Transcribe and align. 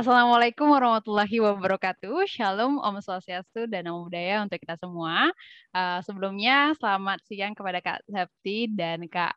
Assalamualaikum 0.00 0.72
warahmatullahi 0.72 1.44
wabarakatuh. 1.44 2.24
Shalom, 2.24 2.80
Om 2.80 3.04
Swastiastu, 3.04 3.68
dan 3.68 3.84
Namo 3.84 4.08
Buddhaya 4.08 4.40
untuk 4.40 4.56
kita 4.56 4.80
semua. 4.80 5.28
Uh, 5.76 6.00
sebelumnya, 6.00 6.72
selamat 6.80 7.20
siang 7.28 7.52
kepada 7.52 7.84
Kak 7.84 8.08
Septi 8.08 8.64
dan 8.72 9.04
Kak, 9.12 9.36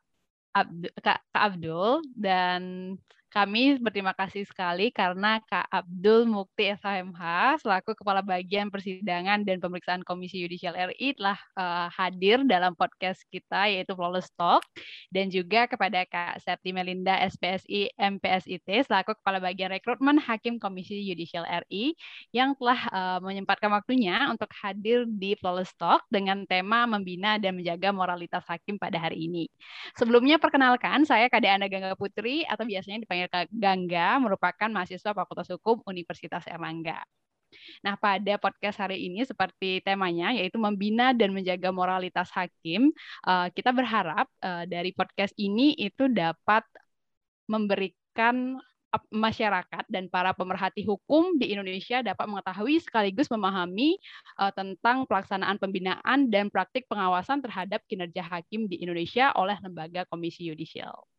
Abdu, 0.56 0.88
Kak, 1.04 1.20
Kak 1.36 1.44
Abdul. 1.52 2.00
Dan 2.16 2.96
kami 3.34 3.82
berterima 3.82 4.14
kasih 4.14 4.46
sekali 4.46 4.94
karena 4.94 5.42
Kak 5.50 5.66
Abdul 5.74 6.30
Mukti 6.30 6.70
SHMH 6.70 7.58
selaku 7.66 7.98
Kepala 7.98 8.22
Bagian 8.22 8.70
Persidangan 8.70 9.42
dan 9.42 9.58
Pemeriksaan 9.58 10.06
Komisi 10.06 10.38
Yudisial 10.38 10.78
RI 10.94 11.18
telah 11.18 11.42
uh, 11.58 11.90
hadir 11.90 12.46
dalam 12.46 12.78
podcast 12.78 13.26
kita 13.34 13.74
yaitu 13.74 13.98
Flawless 13.98 14.30
Talk 14.38 14.62
dan 15.10 15.34
juga 15.34 15.66
kepada 15.66 16.06
Kak 16.06 16.46
Septi 16.46 16.78
Melinda 16.78 17.18
SPSI 17.26 17.98
MPSIT 17.98 18.86
selaku 18.86 19.18
Kepala 19.18 19.42
Bagian 19.42 19.74
Rekrutmen 19.74 20.22
Hakim 20.22 20.62
Komisi 20.62 21.02
Yudisial 21.02 21.50
RI 21.66 21.98
yang 22.38 22.54
telah 22.54 22.86
uh, 22.94 23.18
menyempatkan 23.18 23.74
waktunya 23.74 24.30
untuk 24.30 24.54
hadir 24.62 25.10
di 25.10 25.34
Flawless 25.42 25.74
Talk 25.74 26.06
dengan 26.14 26.46
tema 26.46 26.86
membina 26.86 27.42
dan 27.42 27.58
menjaga 27.58 27.90
moralitas 27.90 28.46
hakim 28.46 28.78
pada 28.78 29.02
hari 29.02 29.26
ini. 29.26 29.50
Sebelumnya 29.98 30.38
perkenalkan 30.38 31.02
saya 31.10 31.34
Kade 31.34 31.50
Anda 31.50 31.66
Gangga 31.66 31.98
Putri 31.98 32.46
atau 32.46 32.62
biasanya 32.70 33.02
dipanggil 33.02 33.23
Gangga 33.52 34.20
merupakan 34.22 34.70
mahasiswa 34.72 35.12
Fakultas 35.14 35.50
Hukum 35.52 35.84
Universitas 35.88 36.46
Erlangga. 36.48 37.04
Nah, 37.86 37.94
pada 38.02 38.34
podcast 38.42 38.82
hari 38.82 39.06
ini 39.06 39.22
seperti 39.22 39.86
temanya 39.86 40.34
yaitu 40.34 40.58
membina 40.58 41.14
dan 41.14 41.30
menjaga 41.38 41.70
moralitas 41.70 42.34
hakim, 42.34 42.90
eh, 43.30 43.48
kita 43.54 43.70
berharap 43.70 44.26
eh, 44.42 44.66
dari 44.66 44.90
podcast 44.96 45.38
ini 45.38 45.78
itu 45.78 46.10
dapat 46.10 46.66
memberikan 47.46 48.58
masyarakat 49.10 49.90
dan 49.90 50.06
para 50.06 50.38
pemerhati 50.38 50.86
hukum 50.86 51.42
di 51.42 51.50
Indonesia 51.50 52.06
dapat 52.06 52.30
mengetahui 52.30 52.78
sekaligus 52.78 53.26
memahami 53.34 53.98
uh, 54.38 54.54
tentang 54.54 55.10
pelaksanaan 55.10 55.58
pembinaan 55.58 56.30
dan 56.30 56.54
praktik 56.54 56.86
pengawasan 56.86 57.42
terhadap 57.42 57.82
kinerja 57.90 58.22
hakim 58.22 58.70
di 58.70 58.86
Indonesia 58.86 59.34
oleh 59.34 59.58
lembaga 59.66 60.06
Komisi 60.06 60.46
Yudisial. 60.46 61.13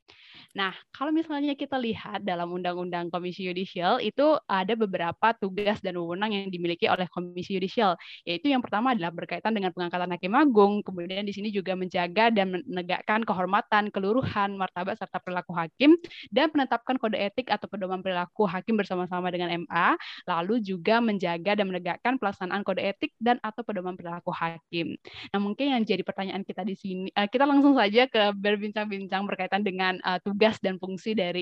Nah, 0.55 0.70
kalau 0.94 1.10
misalnya 1.10 1.58
kita 1.58 1.74
lihat 1.74 2.22
dalam 2.22 2.47
Undang-Undang 2.55 3.10
Komisi 3.10 3.42
Yudisial 3.42 3.98
itu 3.98 4.38
ada 4.47 4.78
beberapa 4.78 5.34
tugas 5.34 5.83
dan 5.83 5.98
wewenang 5.98 6.30
yang 6.30 6.46
dimiliki 6.46 6.86
oleh 6.86 7.11
Komisi 7.11 7.58
Yudisial, 7.58 7.98
yaitu 8.22 8.55
yang 8.55 8.62
pertama 8.62 8.94
adalah 8.94 9.11
berkaitan 9.11 9.50
dengan 9.50 9.74
pengangkatan 9.74 10.14
hakim 10.14 10.30
agung, 10.38 10.78
kemudian 10.86 11.27
di 11.27 11.34
sini 11.34 11.50
juga 11.50 11.74
menjaga 11.74 12.30
dan 12.30 12.55
menegakkan 12.55 13.27
kehormatan, 13.27 13.91
keluruhan, 13.91 14.55
martabat 14.55 14.94
serta 14.94 15.19
perilaku 15.19 15.58
hakim 15.58 15.98
dan 16.30 16.46
menetapkan 16.55 17.02
kode 17.02 17.18
etik 17.18 17.50
atau 17.50 17.66
pedoman 17.66 17.98
perilaku 17.98 18.46
hakim 18.46 18.78
bersama-sama 18.78 19.34
dengan 19.34 19.66
MA, 19.66 19.98
lalu 20.30 20.62
juga 20.62 21.02
menjaga 21.02 21.58
dan 21.58 21.66
menegakkan 21.66 22.14
pelaksanaan 22.14 22.62
kode 22.62 22.78
etik 22.78 23.11
dan 23.18 23.42
atau 23.42 23.66
pedoman 23.66 23.98
perilaku 23.98 24.30
hakim. 24.30 24.94
Nah, 25.34 25.42
mungkin 25.42 25.74
yang 25.74 25.83
jadi 25.83 26.06
pertanyaan 26.06 26.46
kita 26.46 26.62
di 26.62 26.78
sini, 26.78 27.11
eh, 27.11 27.27
kita 27.27 27.42
langsung 27.42 27.74
saja 27.74 28.06
ke 28.06 28.30
berbincang-bincang 28.39 29.27
berkaitan 29.27 29.66
dengan 29.66 29.98
uh, 30.06 30.22
tugas 30.22 30.44
tugas 30.45 30.61
dan 30.61 30.77
fungsi 30.77 31.17
dari 31.17 31.41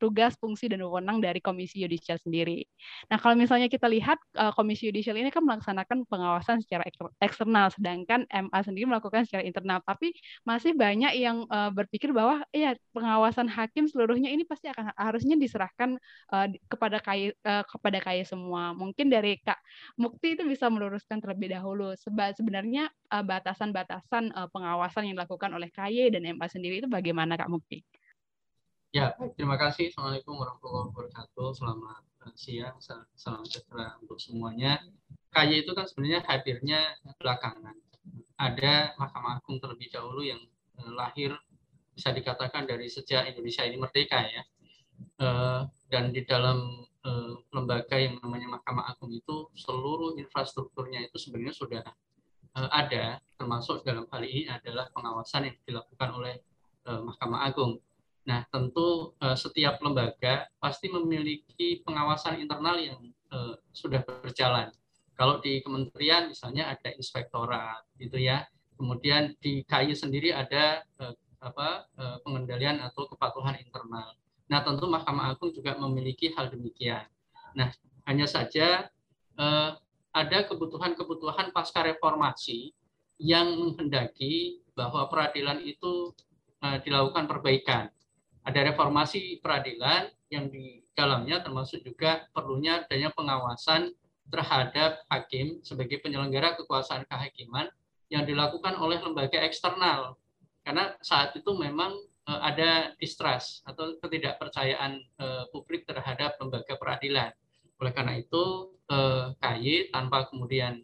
tugas, 0.00 0.32
fungsi 0.40 0.72
dan 0.72 0.80
wewenang 0.80 1.20
dari 1.20 1.36
Komisi 1.36 1.84
Yudisial 1.84 2.16
sendiri. 2.16 2.64
Nah, 3.12 3.20
kalau 3.20 3.36
misalnya 3.36 3.68
kita 3.68 3.84
lihat 3.84 4.16
uh, 4.40 4.56
Komisi 4.56 4.88
Yudisial 4.88 5.20
ini 5.20 5.28
kan 5.28 5.44
melaksanakan 5.44 6.08
pengawasan 6.08 6.64
secara 6.64 6.88
eksternal, 7.20 7.68
sedangkan 7.76 8.24
MA 8.32 8.60
sendiri 8.64 8.88
melakukan 8.88 9.28
secara 9.28 9.44
internal. 9.44 9.84
Tapi 9.84 10.16
masih 10.48 10.72
banyak 10.72 11.12
yang 11.20 11.44
uh, 11.52 11.68
berpikir 11.68 12.08
bahwa 12.16 12.40
ya 12.48 12.72
pengawasan 12.96 13.52
hakim 13.52 13.84
seluruhnya 13.84 14.32
ini 14.32 14.48
pasti 14.48 14.72
akan 14.72 14.96
harusnya 14.96 15.36
diserahkan 15.36 16.00
uh, 16.32 16.48
kepada 16.72 17.04
KAI 17.04 17.36
kepada 17.68 18.00
KAI 18.00 18.24
semua. 18.24 18.72
Mungkin 18.72 19.12
dari 19.12 19.36
Kak 19.44 19.60
Mukti 20.00 20.40
itu 20.40 20.48
bisa 20.48 20.72
meluruskan 20.72 21.20
terlebih 21.20 21.52
dahulu. 21.52 21.92
Sebenarnya 22.00 22.88
batasan-batasan 23.12 24.32
pengawasan 24.56 25.12
yang 25.12 25.20
dilakukan 25.20 25.52
oleh 25.52 25.68
KAI 25.68 26.08
dan 26.08 26.24
MA 26.32 26.48
sendiri 26.48 26.80
itu 26.80 26.88
bagaimana 26.88 27.36
Kak 27.36 27.52
Mukti? 27.52 27.97
Ya, 28.88 29.12
terima 29.36 29.60
kasih. 29.60 29.92
Assalamualaikum 29.92 30.32
warahmatullahi 30.32 30.88
wabarakatuh. 30.88 31.60
Selamat 31.60 32.00
eh, 32.24 32.32
siang, 32.32 32.80
salam 33.20 33.44
sejahtera 33.44 34.00
untuk 34.00 34.16
semuanya. 34.16 34.80
KY 35.28 35.68
itu 35.68 35.76
kan 35.76 35.84
sebenarnya 35.84 36.24
hadirnya 36.24 36.96
belakangan. 37.20 37.76
Ada 38.40 38.96
Mahkamah 38.96 39.44
Agung 39.44 39.60
terlebih 39.60 39.92
dahulu 39.92 40.24
yang 40.24 40.40
eh, 40.80 40.92
lahir 40.96 41.36
bisa 41.92 42.16
dikatakan 42.16 42.64
dari 42.64 42.88
sejak 42.88 43.28
Indonesia 43.28 43.68
ini 43.68 43.76
merdeka 43.76 44.24
ya. 44.24 44.42
Eh, 45.20 45.62
dan 45.92 46.08
di 46.08 46.24
dalam 46.24 46.88
lembaga 47.52 47.96
yang 47.96 48.20
namanya 48.20 48.60
Mahkamah 48.60 48.88
Agung 48.88 49.12
itu 49.12 49.48
seluruh 49.56 50.16
infrastrukturnya 50.20 51.08
itu 51.08 51.16
sebenarnya 51.16 51.56
sudah 51.56 51.80
ada, 52.52 53.16
termasuk 53.32 53.80
dalam 53.80 54.04
hal 54.12 54.20
ini 54.28 54.44
adalah 54.44 54.92
pengawasan 54.92 55.48
yang 55.48 55.56
dilakukan 55.64 56.08
oleh 56.20 56.36
Mahkamah 56.84 57.48
Agung 57.48 57.80
Nah, 58.28 58.44
tentu 58.52 59.16
uh, 59.24 59.32
setiap 59.32 59.80
lembaga 59.80 60.44
pasti 60.60 60.92
memiliki 60.92 61.80
pengawasan 61.80 62.36
internal 62.44 62.76
yang 62.76 63.00
uh, 63.32 63.56
sudah 63.72 64.04
berjalan. 64.04 64.68
Kalau 65.16 65.40
di 65.40 65.64
kementerian 65.64 66.28
misalnya 66.28 66.68
ada 66.68 66.92
inspektorat, 66.92 67.88
gitu 67.96 68.20
ya. 68.20 68.44
Kemudian 68.76 69.32
di 69.40 69.64
KAI 69.64 69.96
sendiri 69.96 70.30
ada 70.30 70.84
uh, 71.00 71.16
apa 71.38 71.86
pengendalian 72.26 72.82
atau 72.82 73.06
kepatuhan 73.06 73.54
internal. 73.62 74.10
Nah, 74.50 74.58
tentu 74.66 74.90
Mahkamah 74.90 75.30
Agung 75.30 75.54
juga 75.54 75.78
memiliki 75.78 76.34
hal 76.34 76.50
demikian. 76.50 77.06
Nah, 77.54 77.70
hanya 78.10 78.26
saja 78.26 78.90
ada 80.10 80.38
kebutuhan-kebutuhan 80.50 81.54
pasca 81.54 81.86
reformasi 81.86 82.74
yang 83.22 83.54
menghendaki 83.54 84.66
bahwa 84.74 85.06
peradilan 85.06 85.62
itu 85.62 86.10
dilakukan 86.58 87.30
perbaikan 87.30 87.86
ada 88.58 88.74
reformasi 88.74 89.38
peradilan 89.38 90.10
yang 90.34 90.50
di 90.50 90.82
dalamnya 90.98 91.38
termasuk 91.46 91.78
juga 91.86 92.26
perlunya 92.34 92.82
adanya 92.82 93.14
pengawasan 93.14 93.94
terhadap 94.26 94.98
hakim 95.06 95.62
sebagai 95.62 96.02
penyelenggara 96.02 96.58
kekuasaan 96.58 97.06
kehakiman 97.06 97.70
yang 98.10 98.26
dilakukan 98.26 98.74
oleh 98.82 98.98
lembaga 98.98 99.38
eksternal. 99.46 100.18
Karena 100.66 100.90
saat 101.06 101.38
itu 101.38 101.54
memang 101.54 101.94
eh, 102.26 102.40
ada 102.42 102.98
distrust 102.98 103.62
atau 103.62 103.94
ketidakpercayaan 104.02 105.06
eh, 105.06 105.44
publik 105.54 105.86
terhadap 105.86 106.34
lembaga 106.42 106.74
peradilan. 106.74 107.30
Oleh 107.78 107.92
karena 107.94 108.18
itu, 108.18 108.74
eh, 108.90 109.38
KY 109.38 109.94
tanpa 109.94 110.26
kemudian 110.26 110.82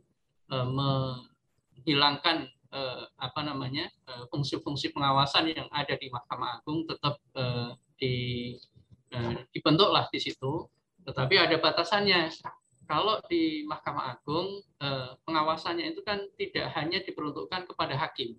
menghilangkan 0.54 2.46
eh, 2.74 3.04
apa 3.22 3.40
namanya 3.46 3.86
eh, 3.86 4.24
fungsi-fungsi 4.28 4.90
pengawasan 4.90 5.54
yang 5.54 5.70
ada 5.70 5.94
di 5.94 6.10
Mahkamah 6.10 6.58
Agung 6.58 6.84
tetap 6.90 7.22
eh, 7.38 7.70
di 7.94 8.14
eh, 9.14 9.36
dibentuklah 9.54 10.10
di 10.10 10.18
situ, 10.18 10.66
tetapi 11.06 11.38
ada 11.38 11.54
batasannya. 11.62 12.34
Kalau 12.84 13.16
di 13.32 13.64
Mahkamah 13.64 14.18
Agung 14.18 14.60
eh, 14.60 15.10
pengawasannya 15.24 15.94
itu 15.94 16.02
kan 16.04 16.20
tidak 16.36 16.68
hanya 16.76 17.00
diperuntukkan 17.00 17.70
kepada 17.70 17.96
hakim, 17.96 18.36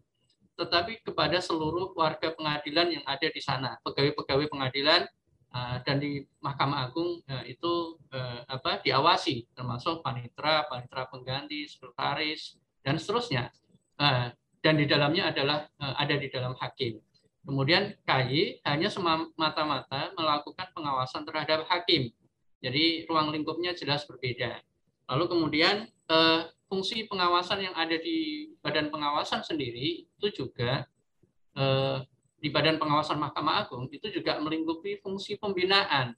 tetapi 0.59 1.01
kepada 1.01 1.41
seluruh 1.41 1.95
warga 1.97 2.35
pengadilan 2.35 2.99
yang 2.99 3.05
ada 3.07 3.25
di 3.31 3.41
sana, 3.41 3.79
pegawai-pegawai 3.81 4.45
pengadilan 4.51 5.07
eh, 5.55 5.77
dan 5.81 5.97
di 5.97 6.21
Mahkamah 6.43 6.91
Agung 6.91 7.23
eh, 7.25 7.55
itu 7.57 7.97
apa 8.45 8.79
diawasi 8.79 9.51
termasuk 9.57 9.99
panitra, 10.05 10.63
panitra 10.69 11.09
pengganti, 11.09 11.65
sekretaris 11.67 12.55
dan 12.85 13.01
seterusnya. 13.01 13.49
Eh, 13.95 14.27
dan 14.59 14.75
di 14.75 14.85
dalamnya 14.89 15.31
adalah 15.31 15.63
eh, 15.71 15.95
ada 15.95 16.15
di 16.19 16.27
dalam 16.27 16.53
hakim. 16.59 16.99
Kemudian 17.45 17.93
KY 18.03 18.65
hanya 18.65 18.89
semata-mata 18.89 20.11
melakukan 20.17 20.67
pengawasan 20.73 21.23
terhadap 21.23 21.69
hakim. 21.69 22.09
Jadi 22.59 23.05
ruang 23.05 23.29
lingkupnya 23.29 23.77
jelas 23.77 24.03
berbeda. 24.09 24.59
Lalu 25.13 25.25
kemudian 25.29 25.85
eh, 25.87 26.41
fungsi 26.65 27.05
pengawasan 27.07 27.61
yang 27.71 27.75
ada 27.77 27.95
di 27.95 28.51
badan 28.59 28.89
pengawasan 28.89 29.45
sendiri 29.45 30.09
itu 30.09 30.27
juga 30.33 30.89
di 32.35 32.51
badan 32.51 32.75
pengawasan 32.75 33.15
Mahkamah 33.15 33.63
Agung 33.63 33.87
itu 33.87 34.11
juga 34.11 34.35
melingkupi 34.43 34.99
fungsi 34.99 35.39
pembinaan. 35.39 36.11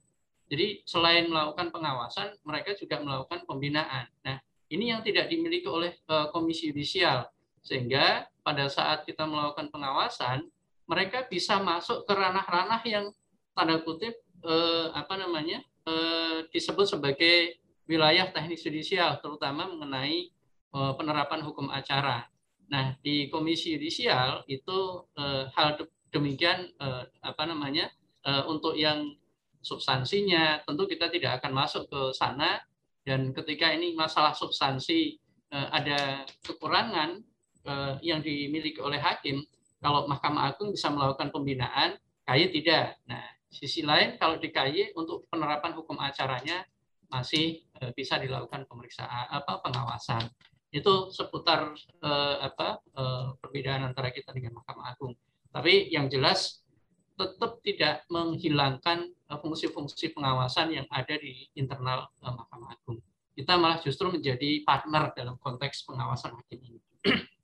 Jadi 0.49 0.81
selain 0.81 1.29
melakukan 1.29 1.69
pengawasan, 1.69 2.41
mereka 2.41 2.73
juga 2.73 2.97
melakukan 2.97 3.45
pembinaan. 3.45 4.09
Nah, 4.25 4.41
ini 4.73 4.89
yang 4.89 5.05
tidak 5.05 5.29
dimiliki 5.29 5.69
oleh 5.69 5.93
Komisi 6.33 6.73
Yudisial 6.73 7.29
sehingga 7.67 8.31
pada 8.47 8.71
saat 8.71 9.03
kita 9.03 9.27
melakukan 9.27 9.67
pengawasan, 9.67 10.47
mereka 10.87 11.27
bisa 11.27 11.59
masuk 11.59 12.07
ke 12.07 12.15
ranah-ranah 12.15 12.79
yang 12.87 13.11
tanda 13.51 13.83
kutip 13.83 14.15
eh, 14.47 14.87
apa 14.95 15.19
namanya 15.19 15.59
eh, 15.83 16.47
disebut 16.47 16.87
sebagai 16.87 17.59
wilayah 17.91 18.31
teknis 18.31 18.63
judisial, 18.63 19.19
terutama 19.19 19.67
mengenai 19.67 20.31
eh, 20.71 20.93
penerapan 20.95 21.43
hukum 21.43 21.67
acara. 21.67 22.23
Nah, 22.71 22.95
di 23.03 23.27
Komisi 23.27 23.75
Yudisial 23.75 24.47
itu 24.47 25.03
eh, 25.19 25.51
hal 25.51 25.75
demikian 26.15 26.71
eh, 26.71 27.03
apa 27.19 27.43
namanya 27.43 27.91
eh, 28.23 28.43
untuk 28.47 28.79
yang 28.79 29.11
substansinya, 29.59 30.63
tentu 30.63 30.87
kita 30.87 31.11
tidak 31.11 31.43
akan 31.43 31.51
masuk 31.51 31.83
ke 31.91 32.15
sana. 32.15 32.63
Dan 33.03 33.31
ketika 33.31 33.71
ini 33.71 33.95
masalah 33.95 34.35
substansi 34.35 35.15
ada 35.47 36.27
kekurangan 36.43 37.23
yang 37.99 38.23
dimiliki 38.23 38.79
oleh 38.79 38.99
hakim, 38.99 39.43
kalau 39.83 40.07
Mahkamah 40.07 40.55
Agung 40.55 40.71
bisa 40.73 40.87
melakukan 40.89 41.29
pembinaan, 41.29 41.99
KAY 42.23 42.49
tidak. 42.49 42.97
Nah, 43.05 43.23
sisi 43.47 43.83
lain 43.83 44.15
kalau 44.19 44.39
di 44.39 44.49
KAY 44.49 44.95
untuk 44.95 45.27
penerapan 45.27 45.75
hukum 45.75 45.95
acaranya 45.99 46.63
masih 47.07 47.63
bisa 47.95 48.19
dilakukan 48.19 48.67
pemeriksaan 48.67 49.31
apa 49.31 49.63
pengawasan 49.63 50.27
itu 50.71 51.07
seputar 51.15 51.71
eh, 52.03 52.35
apa 52.43 52.83
eh, 52.83 53.27
perbedaan 53.39 53.87
antara 53.87 54.11
kita 54.11 54.35
dengan 54.35 54.59
Mahkamah 54.59 54.93
Agung. 54.93 55.15
Tapi 55.51 55.87
yang 55.89 56.11
jelas 56.11 56.61
tetap 57.15 57.63
tidak 57.63 58.03
menghilangkan 58.11 59.07
eh, 59.07 59.39
fungsi-fungsi 59.39 60.11
pengawasan 60.11 60.75
yang 60.75 60.87
ada 60.91 61.15
di 61.15 61.47
internal 61.55 62.11
eh, 62.19 62.33
Mahkamah 62.33 62.69
Agung. 62.75 62.99
Kita 63.37 63.53
malah 63.55 63.79
justru 63.79 64.09
menjadi 64.11 64.65
partner 64.65 65.13
dalam 65.13 65.37
konteks 65.39 65.85
pengawasan 65.87 66.35
hakim 66.35 66.59
ini. 66.61 66.81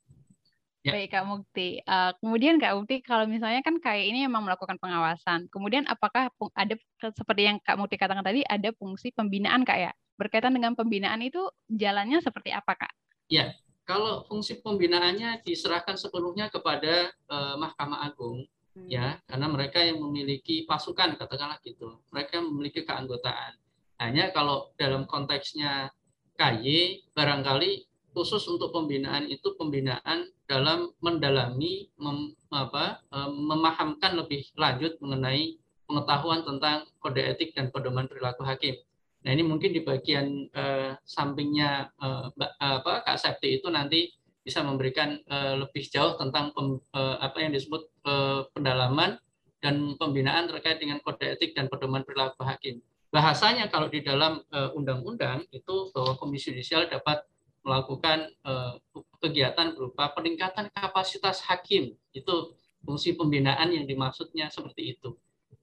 Ya. 0.84 0.92
Baik 0.92 1.16
Kak 1.16 1.24
Mukti. 1.24 1.80
Uh, 1.88 2.12
kemudian 2.20 2.60
Kak 2.60 2.76
Mukti, 2.76 3.00
kalau 3.00 3.24
misalnya 3.24 3.64
kan 3.64 3.80
kayak 3.80 4.04
ini 4.04 4.28
memang 4.28 4.44
melakukan 4.44 4.76
pengawasan, 4.76 5.48
kemudian 5.48 5.88
apakah 5.88 6.28
ada 6.52 6.76
seperti 7.00 7.48
yang 7.48 7.56
Kak 7.64 7.80
Mukti 7.80 7.96
katakan 7.96 8.20
tadi, 8.20 8.44
ada 8.44 8.68
fungsi 8.76 9.08
pembinaan 9.16 9.64
Kak 9.64 9.78
ya? 9.80 9.92
Berkaitan 10.20 10.52
dengan 10.52 10.76
pembinaan 10.76 11.24
itu 11.24 11.40
jalannya 11.72 12.20
seperti 12.20 12.52
apa 12.52 12.76
Kak? 12.76 12.92
Ya, 13.32 13.56
kalau 13.88 14.28
fungsi 14.28 14.60
pembinaannya 14.60 15.40
diserahkan 15.40 15.96
sepenuhnya 15.96 16.52
kepada 16.52 17.08
uh, 17.32 17.56
Mahkamah 17.56 18.04
Agung, 18.04 18.44
hmm. 18.76 18.84
ya, 18.84 19.16
karena 19.24 19.48
mereka 19.48 19.80
yang 19.80 20.04
memiliki 20.04 20.68
pasukan, 20.68 21.16
katakanlah 21.16 21.64
gitu, 21.64 22.04
mereka 22.12 22.44
memiliki 22.44 22.84
keanggotaan. 22.84 23.56
Hanya 24.04 24.36
kalau 24.36 24.76
dalam 24.76 25.08
konteksnya 25.08 25.88
KY, 26.36 27.08
barangkali 27.16 27.93
khusus 28.14 28.46
untuk 28.46 28.70
pembinaan 28.70 29.26
itu 29.26 29.58
pembinaan 29.58 30.30
dalam 30.46 30.94
mendalami, 31.02 31.90
mem, 31.98 32.32
apa, 32.54 33.02
uh, 33.10 33.28
memahamkan 33.28 34.14
lebih 34.14 34.46
lanjut 34.54 34.96
mengenai 35.02 35.58
pengetahuan 35.84 36.46
tentang 36.46 36.86
kode 37.02 37.20
etik 37.20 37.52
dan 37.52 37.68
pedoman 37.68 38.08
perilaku 38.08 38.46
hakim. 38.46 38.78
Nah 39.24 39.30
ini 39.32 39.42
mungkin 39.42 39.72
di 39.72 39.80
bagian 39.80 40.48
uh, 40.52 40.96
sampingnya 41.04 41.90
uh, 41.96 42.28
apa 42.60 43.04
Kak 43.04 43.16
Septi 43.16 43.56
itu 43.60 43.68
nanti 43.72 44.12
bisa 44.44 44.60
memberikan 44.60 45.16
uh, 45.32 45.64
lebih 45.64 45.88
jauh 45.88 46.20
tentang 46.20 46.52
pem, 46.52 46.76
uh, 46.92 47.16
apa 47.18 47.40
yang 47.40 47.52
disebut 47.56 47.88
uh, 48.04 48.44
pendalaman 48.52 49.16
dan 49.64 49.96
pembinaan 49.96 50.44
terkait 50.44 50.76
dengan 50.76 51.00
kode 51.00 51.24
etik 51.24 51.56
dan 51.56 51.72
pedoman 51.72 52.04
perilaku 52.04 52.44
hakim. 52.44 52.84
Bahasanya 53.08 53.72
kalau 53.72 53.86
di 53.88 54.02
dalam 54.02 54.42
undang-undang 54.74 55.46
uh, 55.46 55.54
itu 55.54 55.88
bahwa 55.94 56.18
Komisi 56.18 56.50
Yudisial 56.50 56.90
dapat 56.90 57.22
melakukan 57.64 58.28
uh, 58.44 58.76
kegiatan 59.18 59.72
berupa 59.72 60.12
peningkatan 60.12 60.68
kapasitas 60.70 61.40
hakim. 61.48 61.96
Itu 62.12 62.54
fungsi 62.84 63.16
pembinaan 63.16 63.72
yang 63.72 63.88
dimaksudnya 63.88 64.52
seperti 64.52 64.94
itu. 64.94 65.16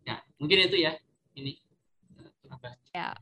Ya, 0.04 0.20
mungkin 0.42 0.66
itu 0.66 0.82
ya. 0.82 0.98
Ini. 1.38 1.62
Ya, 2.92 3.16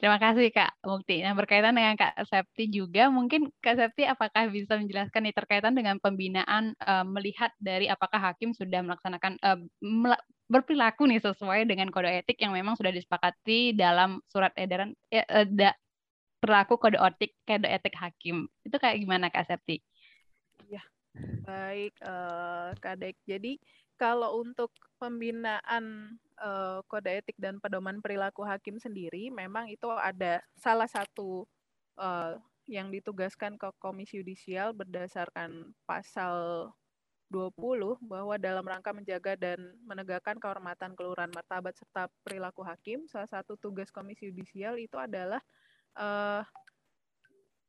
Terima 0.00 0.16
kasih 0.16 0.48
Kak 0.48 0.80
Mukti. 0.80 1.20
Nah 1.20 1.36
berkaitan 1.36 1.76
dengan 1.76 1.92
Kak 1.92 2.24
Septi 2.24 2.72
juga, 2.72 3.12
mungkin 3.12 3.52
Kak 3.60 3.76
Septi 3.76 4.08
apakah 4.08 4.48
bisa 4.48 4.80
menjelaskan 4.80 5.28
nih 5.28 5.36
terkaitan 5.36 5.76
dengan 5.76 6.00
pembinaan 6.00 6.72
uh, 6.80 7.04
melihat 7.04 7.52
dari 7.60 7.84
apakah 7.84 8.32
hakim 8.32 8.56
sudah 8.56 8.80
melaksanakan 8.80 9.36
uh, 9.44 9.60
berperilaku 10.48 11.04
nih 11.04 11.20
sesuai 11.20 11.68
dengan 11.68 11.92
kode 11.92 12.08
etik 12.08 12.40
yang 12.40 12.56
memang 12.56 12.80
sudah 12.80 12.90
disepakati 12.90 13.76
dalam 13.76 14.24
surat 14.32 14.56
edaran 14.56 14.96
ya, 15.12 15.22
perilaku 16.40 16.80
kode 16.80 16.96
etik 16.96 17.36
kode 17.44 17.68
etik 17.68 17.94
hakim. 18.00 18.48
Itu 18.64 18.80
kayak 18.80 18.98
gimana 18.98 19.28
Kak 19.28 19.46
Septi? 19.46 19.84
Ya, 20.66 20.82
baik 21.44 21.94
uh, 22.02 22.72
Kak 22.80 22.96
Dek. 22.98 23.16
Jadi 23.28 23.60
kalau 24.00 24.40
untuk 24.40 24.72
pembinaan 24.96 26.16
uh, 26.40 26.80
kode 26.88 27.20
etik 27.20 27.36
dan 27.36 27.60
pedoman 27.60 28.00
perilaku 28.00 28.42
hakim 28.42 28.80
sendiri, 28.80 29.28
memang 29.28 29.68
itu 29.68 29.86
ada 29.92 30.40
salah 30.56 30.88
satu 30.88 31.44
uh, 32.00 32.40
yang 32.64 32.88
ditugaskan 32.88 33.60
ke 33.60 33.68
Komisi 33.76 34.22
Yudisial 34.22 34.72
berdasarkan 34.72 35.76
pasal 35.84 36.70
20 37.30 37.54
bahwa 38.02 38.34
dalam 38.42 38.66
rangka 38.66 38.90
menjaga 38.90 39.38
dan 39.38 39.58
menegakkan 39.86 40.34
kehormatan 40.38 40.98
keluhuran 40.98 41.30
martabat 41.30 41.78
serta 41.78 42.10
perilaku 42.26 42.66
hakim, 42.66 43.06
salah 43.06 43.30
satu 43.30 43.54
tugas 43.54 43.90
Komisi 43.94 44.30
Yudisial 44.30 44.82
itu 44.82 44.98
adalah 44.98 45.38
uh, 45.96 46.42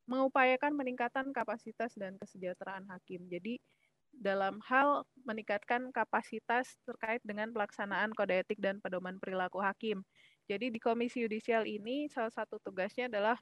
mengupayakan 0.10 0.76
peningkatan 0.76 1.32
kapasitas 1.32 1.96
dan 1.96 2.20
kesejahteraan 2.20 2.84
hakim. 2.92 3.26
Jadi 3.32 3.62
dalam 4.12 4.60
hal 4.68 5.08
meningkatkan 5.24 5.88
kapasitas 5.96 6.76
terkait 6.84 7.24
dengan 7.24 7.48
pelaksanaan 7.56 8.12
kode 8.12 8.44
etik 8.44 8.60
dan 8.60 8.84
pedoman 8.84 9.16
perilaku 9.18 9.64
hakim. 9.64 10.04
Jadi 10.52 10.68
di 10.68 10.84
Komisi 10.84 11.24
Yudisial 11.24 11.64
ini 11.64 12.12
salah 12.12 12.34
satu 12.34 12.60
tugasnya 12.60 13.08
adalah 13.08 13.40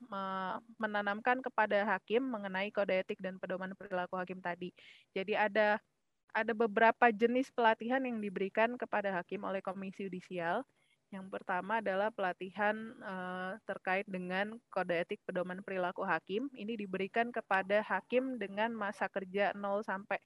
menanamkan 0.77 1.41
kepada 1.41 1.81
hakim 1.97 2.21
mengenai 2.21 2.69
kode 2.69 3.01
etik 3.01 3.17
dan 3.17 3.41
pedoman 3.41 3.73
perilaku 3.73 4.13
hakim 4.21 4.37
tadi. 4.37 4.69
Jadi 5.17 5.33
ada 5.33 5.81
ada 6.29 6.53
beberapa 6.53 7.09
jenis 7.09 7.49
pelatihan 7.49 8.05
yang 8.05 8.21
diberikan 8.21 8.77
kepada 8.77 9.09
hakim 9.09 9.41
oleh 9.41 9.65
Komisi 9.65 10.05
Yudisial. 10.05 10.61
Yang 11.09 11.25
pertama 11.33 11.81
adalah 11.81 12.13
pelatihan 12.13 12.93
uh, 13.01 13.57
terkait 13.65 14.05
dengan 14.05 14.53
kode 14.69 14.93
etik 14.93 15.17
pedoman 15.25 15.65
perilaku 15.65 16.05
hakim. 16.05 16.53
Ini 16.53 16.77
diberikan 16.77 17.33
kepada 17.33 17.81
hakim 17.81 18.37
dengan 18.37 18.69
masa 18.77 19.09
kerja 19.09 19.49
0 19.57 19.81
sampai 19.81 20.21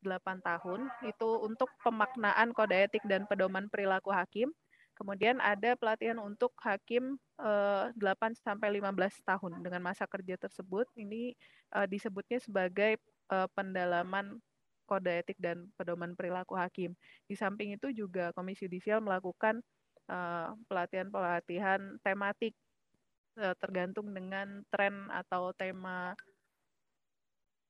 8 0.00 0.40
tahun 0.40 0.88
itu 1.04 1.30
untuk 1.44 1.68
pemaknaan 1.84 2.56
kode 2.56 2.74
etik 2.74 3.04
dan 3.04 3.28
pedoman 3.28 3.68
perilaku 3.68 4.08
hakim. 4.08 4.48
Kemudian 4.96 5.36
ada 5.40 5.76
pelatihan 5.76 6.16
untuk 6.16 6.56
hakim 6.64 7.20
eh, 7.36 7.92
8 7.92 8.36
sampai 8.40 8.72
15 8.80 9.24
tahun 9.24 9.52
dengan 9.60 9.84
masa 9.84 10.08
kerja 10.08 10.40
tersebut 10.40 10.88
ini 10.96 11.36
eh, 11.76 11.86
disebutnya 11.86 12.40
sebagai 12.42 12.98
pendalaman 13.56 14.36
kode 14.84 15.24
etik 15.24 15.40
dan 15.40 15.72
pedoman 15.80 16.12
perilaku 16.12 16.52
hakim. 16.52 16.92
Di 17.24 17.32
samping 17.32 17.72
itu 17.80 17.88
juga 17.96 18.28
Komisi 18.36 18.68
Yudisial 18.68 19.00
melakukan 19.00 19.64
pelatihan-pelatihan 20.68 22.00
tematik 22.02 22.54
eh, 23.38 23.54
tergantung 23.58 24.12
dengan 24.12 24.62
tren 24.68 25.08
atau 25.08 25.54
tema 25.56 26.12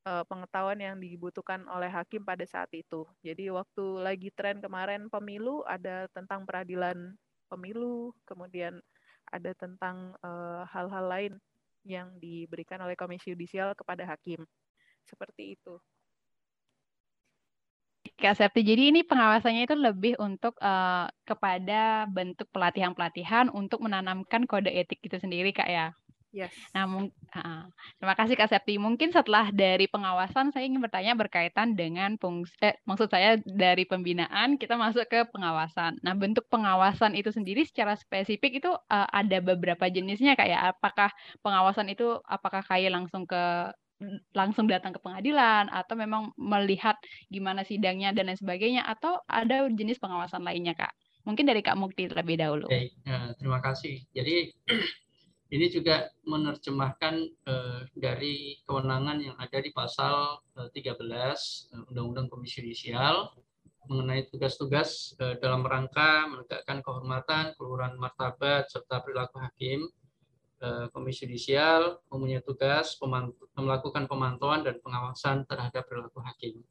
uh, 0.06 0.24
pengetahuan 0.26 0.78
yang 0.78 0.96
dibutuhkan 0.98 1.62
oleh 1.70 1.90
hakim 1.90 2.22
pada 2.26 2.42
saat 2.46 2.70
itu. 2.74 3.06
Jadi 3.22 3.50
waktu 3.50 3.84
lagi 4.02 4.28
tren 4.34 4.58
kemarin 4.58 5.06
pemilu 5.06 5.62
ada 5.66 6.10
tentang 6.10 6.42
peradilan 6.46 7.14
pemilu, 7.46 8.10
kemudian 8.26 8.80
ada 9.32 9.52
tentang 9.56 10.12
eh, 10.20 10.62
hal-hal 10.68 11.06
uh, 11.08 11.12
lain 11.16 11.32
yang 11.88 12.12
diberikan 12.20 12.80
oleh 12.84 12.92
Komisi 12.98 13.32
Yudisial 13.32 13.72
kepada 13.72 14.04
hakim. 14.04 14.44
Seperti 15.08 15.56
itu. 15.56 15.80
Kak 18.22 18.38
Septi, 18.38 18.62
jadi 18.62 18.94
ini 18.94 19.02
pengawasannya 19.02 19.66
itu 19.66 19.74
lebih 19.74 20.14
untuk 20.22 20.54
uh, 20.62 21.10
kepada 21.26 22.06
bentuk 22.06 22.46
pelatihan-pelatihan 22.54 23.50
untuk 23.50 23.82
menanamkan 23.82 24.46
kode 24.46 24.70
etik 24.70 25.02
itu 25.02 25.18
sendiri, 25.18 25.50
Kak 25.50 25.66
ya? 25.66 25.90
Yes. 26.32 26.54
Nah, 26.70 26.86
uh, 26.86 27.66
terima 27.98 28.14
kasih 28.14 28.38
Kak 28.38 28.48
Septi. 28.48 28.78
Mungkin 28.78 29.10
setelah 29.10 29.50
dari 29.50 29.90
pengawasan, 29.90 30.54
saya 30.54 30.64
ingin 30.64 30.78
bertanya 30.78 31.18
berkaitan 31.18 31.74
dengan 31.74 32.14
fungsi, 32.16 32.54
eh, 32.62 32.78
maksud 32.86 33.10
saya 33.10 33.42
dari 33.42 33.84
pembinaan 33.84 34.54
kita 34.54 34.78
masuk 34.78 35.04
ke 35.10 35.26
pengawasan. 35.28 35.98
Nah, 36.00 36.14
bentuk 36.14 36.46
pengawasan 36.46 37.18
itu 37.18 37.34
sendiri 37.34 37.66
secara 37.66 37.98
spesifik 37.98 38.62
itu 38.62 38.70
uh, 38.70 39.08
ada 39.10 39.42
beberapa 39.42 39.90
jenisnya 39.90 40.38
kayak 40.38 40.50
ya? 40.56 40.70
apakah 40.70 41.10
pengawasan 41.42 41.90
itu 41.90 42.22
apakah 42.24 42.62
kayak 42.64 42.94
langsung 42.94 43.26
ke 43.26 43.74
langsung 44.34 44.66
datang 44.66 44.92
ke 44.92 45.00
pengadilan 45.00 45.70
atau 45.70 45.94
memang 45.94 46.34
melihat 46.36 46.98
gimana 47.28 47.62
sidangnya 47.62 48.10
dan 48.10 48.30
lain 48.30 48.38
sebagainya 48.38 48.82
atau 48.84 49.20
ada 49.26 49.66
jenis 49.70 49.98
pengawasan 50.02 50.42
lainnya 50.42 50.76
Kak? 50.76 50.92
Mungkin 51.22 51.46
dari 51.46 51.62
Kak 51.62 51.78
Mukti 51.78 52.10
terlebih 52.10 52.38
dahulu. 52.38 52.66
Oke, 52.66 52.98
ya, 53.06 53.30
terima 53.38 53.62
kasih. 53.62 54.02
Jadi 54.10 54.50
ini 55.54 55.66
juga 55.70 56.10
menerjemahkan 56.26 57.14
eh, 57.46 57.80
dari 57.94 58.58
kewenangan 58.66 59.22
yang 59.22 59.36
ada 59.38 59.58
di 59.62 59.70
pasal 59.70 60.42
eh, 60.58 60.68
13 60.74 60.98
eh, 60.98 61.88
Undang-Undang 61.94 62.26
Komisi 62.26 62.62
Yudisial 62.62 63.30
mengenai 63.86 64.26
tugas-tugas 64.30 65.14
eh, 65.18 65.38
dalam 65.42 65.62
rangka 65.66 66.26
menegakkan 66.30 66.82
kehormatan, 66.82 67.54
keluhuran 67.58 67.98
martabat 67.98 68.70
serta 68.70 69.02
perilaku 69.02 69.42
hakim. 69.42 69.86
Eh, 70.62 70.86
Komisi 70.94 71.26
Yudisial 71.26 71.98
mempunyai 72.06 72.38
tugas 72.38 72.94
melakukan 73.58 74.06
pemantauan 74.06 74.62
dan 74.62 74.78
pengawasan 74.78 75.42
terhadap 75.42 75.90
perilaku 75.90 76.22
hakim. 76.22 76.62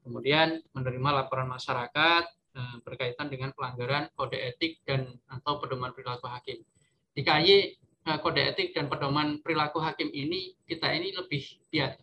Kemudian 0.00 0.64
menerima 0.72 1.10
laporan 1.12 1.52
masyarakat 1.52 2.24
uh, 2.56 2.76
berkaitan 2.84 3.28
dengan 3.28 3.52
pelanggaran 3.56 4.08
kode 4.16 4.36
etik 4.36 4.80
dan 4.88 5.12
atau 5.28 5.60
pedoman 5.60 5.92
perilaku 5.92 6.24
hakim. 6.28 6.60
Di 7.12 7.20
KY 7.20 7.76
uh, 8.08 8.18
kode 8.24 8.40
etik 8.48 8.72
dan 8.72 8.88
pedoman 8.88 9.40
perilaku 9.44 9.76
hakim 9.80 10.08
ini 10.08 10.56
kita 10.64 10.92
ini 10.92 11.12
lebih 11.12 11.44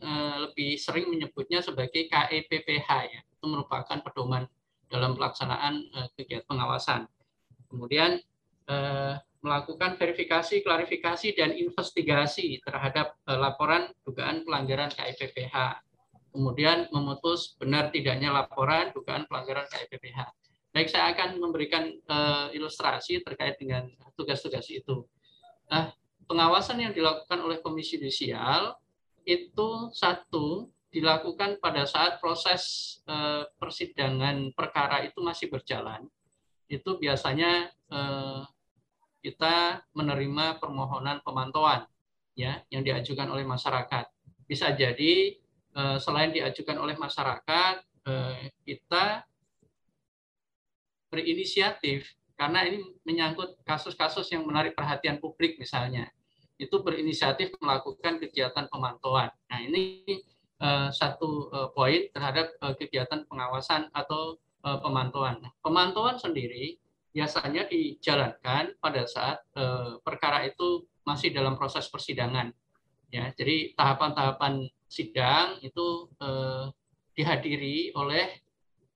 uh, 0.01 0.45
lebih 0.45 0.77
sering 0.77 1.09
menyebutnya 1.09 1.65
sebagai 1.65 2.05
KEPPH 2.05 2.89
ya. 3.09 3.21
Itu 3.21 3.49
merupakan 3.49 3.97
pedoman 4.05 4.45
dalam 4.93 5.17
pelaksanaan 5.17 5.89
kegiatan 6.13 6.45
pengawasan. 6.45 7.09
Kemudian 7.71 8.19
melakukan 9.41 9.97
verifikasi, 9.97 10.61
klarifikasi, 10.61 11.33
dan 11.33 11.51
investigasi 11.57 12.61
terhadap 12.61 13.17
uh, 13.25 13.37
laporan 13.37 13.89
dugaan 14.05 14.45
pelanggaran 14.45 14.93
KIPPH. 14.93 15.81
Kemudian 16.31 16.87
memutus 16.95 17.57
benar 17.59 17.91
tidaknya 17.91 18.31
laporan 18.31 18.93
dugaan 18.93 19.27
pelanggaran 19.27 19.67
KIPPH. 19.67 20.31
Baik, 20.71 20.87
saya 20.87 21.11
akan 21.11 21.41
memberikan 21.41 21.91
uh, 22.07 22.47
ilustrasi 22.55 23.19
terkait 23.27 23.59
dengan 23.59 23.91
tugas-tugas 24.15 24.63
itu. 24.71 25.03
Nah, 25.67 25.91
pengawasan 26.31 26.79
yang 26.79 26.93
dilakukan 26.95 27.43
oleh 27.43 27.59
Komisi 27.59 27.99
Judisial 27.99 28.79
itu 29.27 29.91
satu 29.91 30.71
dilakukan 30.91 31.59
pada 31.59 31.83
saat 31.83 32.23
proses 32.23 32.95
uh, 33.07 33.43
persidangan 33.59 34.55
perkara 34.55 35.03
itu 35.03 35.19
masih 35.19 35.51
berjalan. 35.51 36.07
Itu 36.71 36.95
biasanya 36.95 37.67
uh, 37.91 38.47
kita 39.21 39.85
menerima 39.93 40.57
permohonan 40.57 41.21
pemantauan 41.21 41.85
ya 42.33 42.59
yang 42.73 42.81
diajukan 42.81 43.29
oleh 43.29 43.45
masyarakat. 43.45 44.09
Bisa 44.49 44.73
jadi 44.73 45.37
eh, 45.71 45.97
selain 46.01 46.33
diajukan 46.33 46.75
oleh 46.81 46.97
masyarakat, 46.97 47.75
eh, 47.85 48.51
kita 48.65 49.23
berinisiatif 51.13 52.09
karena 52.35 52.65
ini 52.65 52.81
menyangkut 53.05 53.61
kasus-kasus 53.61 54.25
yang 54.33 54.43
menarik 54.43 54.73
perhatian 54.73 55.21
publik 55.21 55.61
misalnya. 55.61 56.09
Itu 56.57 56.81
berinisiatif 56.81 57.53
melakukan 57.61 58.17
kegiatan 58.17 58.65
pemantauan. 58.73 59.29
Nah, 59.47 59.59
ini 59.61 60.03
eh, 60.61 60.89
satu 60.89 61.53
poin 61.77 62.09
terhadap 62.09 62.57
kegiatan 62.81 63.25
pengawasan 63.29 63.93
atau 63.93 64.41
pemantauan. 64.61 65.41
Nah, 65.41 65.53
pemantauan 65.61 66.21
sendiri 66.21 66.80
biasanya 67.11 67.67
dijalankan 67.67 68.75
pada 68.79 69.03
saat 69.07 69.43
eh, 69.55 69.99
perkara 70.01 70.47
itu 70.47 70.87
masih 71.03 71.31
dalam 71.35 71.59
proses 71.59 71.87
persidangan. 71.91 72.51
Ya, 73.11 73.27
jadi 73.35 73.75
tahapan-tahapan 73.75 74.71
sidang 74.87 75.59
itu 75.59 76.07
eh, 76.23 76.65
dihadiri 77.15 77.91
oleh 77.95 78.39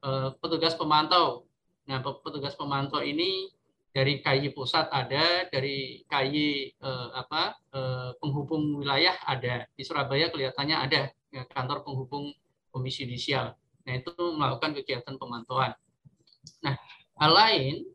eh, 0.03 0.29
petugas 0.39 0.73
pemantau. 0.79 1.47
Nah, 1.85 2.01
petugas 2.01 2.55
pemantau 2.57 3.03
ini 3.03 3.51
dari 3.95 4.19
KY 4.19 4.51
pusat 4.51 4.91
ada, 4.91 5.47
dari 5.47 6.03
KY 6.07 6.35
eh, 6.75 7.09
apa 7.15 7.55
eh, 7.71 8.11
penghubung 8.19 8.79
wilayah 8.79 9.15
ada. 9.27 9.67
Di 9.75 9.83
Surabaya 9.83 10.31
kelihatannya 10.31 10.77
ada 10.79 11.01
ya, 11.31 11.43
kantor 11.51 11.83
penghubung 11.83 12.31
komisi 12.71 13.07
judisial. 13.07 13.55
Nah, 13.87 13.93
itu 13.95 14.11
melakukan 14.15 14.75
kegiatan 14.75 15.15
pemantauan. 15.15 15.71
Nah, 16.59 16.75
hal 17.19 17.31
lain 17.31 17.94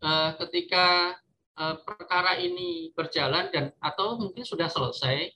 Eh, 0.00 0.30
ketika 0.46 1.12
eh, 1.60 1.76
perkara 1.84 2.40
ini 2.40 2.88
berjalan 2.96 3.52
dan 3.52 3.68
atau 3.84 4.16
mungkin 4.16 4.48
sudah 4.48 4.72
selesai, 4.72 5.28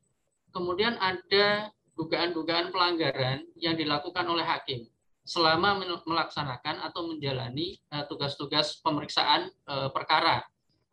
kemudian 0.56 0.96
ada 0.96 1.68
dugaan-dugaan 1.92 2.72
pelanggaran 2.72 3.44
yang 3.60 3.76
dilakukan 3.76 4.24
oleh 4.24 4.42
hakim 4.42 4.88
selama 5.24 5.80
melaksanakan 6.08 6.80
atau 6.80 7.12
menjalani 7.12 7.76
eh, 7.76 8.04
tugas-tugas 8.08 8.80
pemeriksaan 8.80 9.52
perkara 9.92 10.44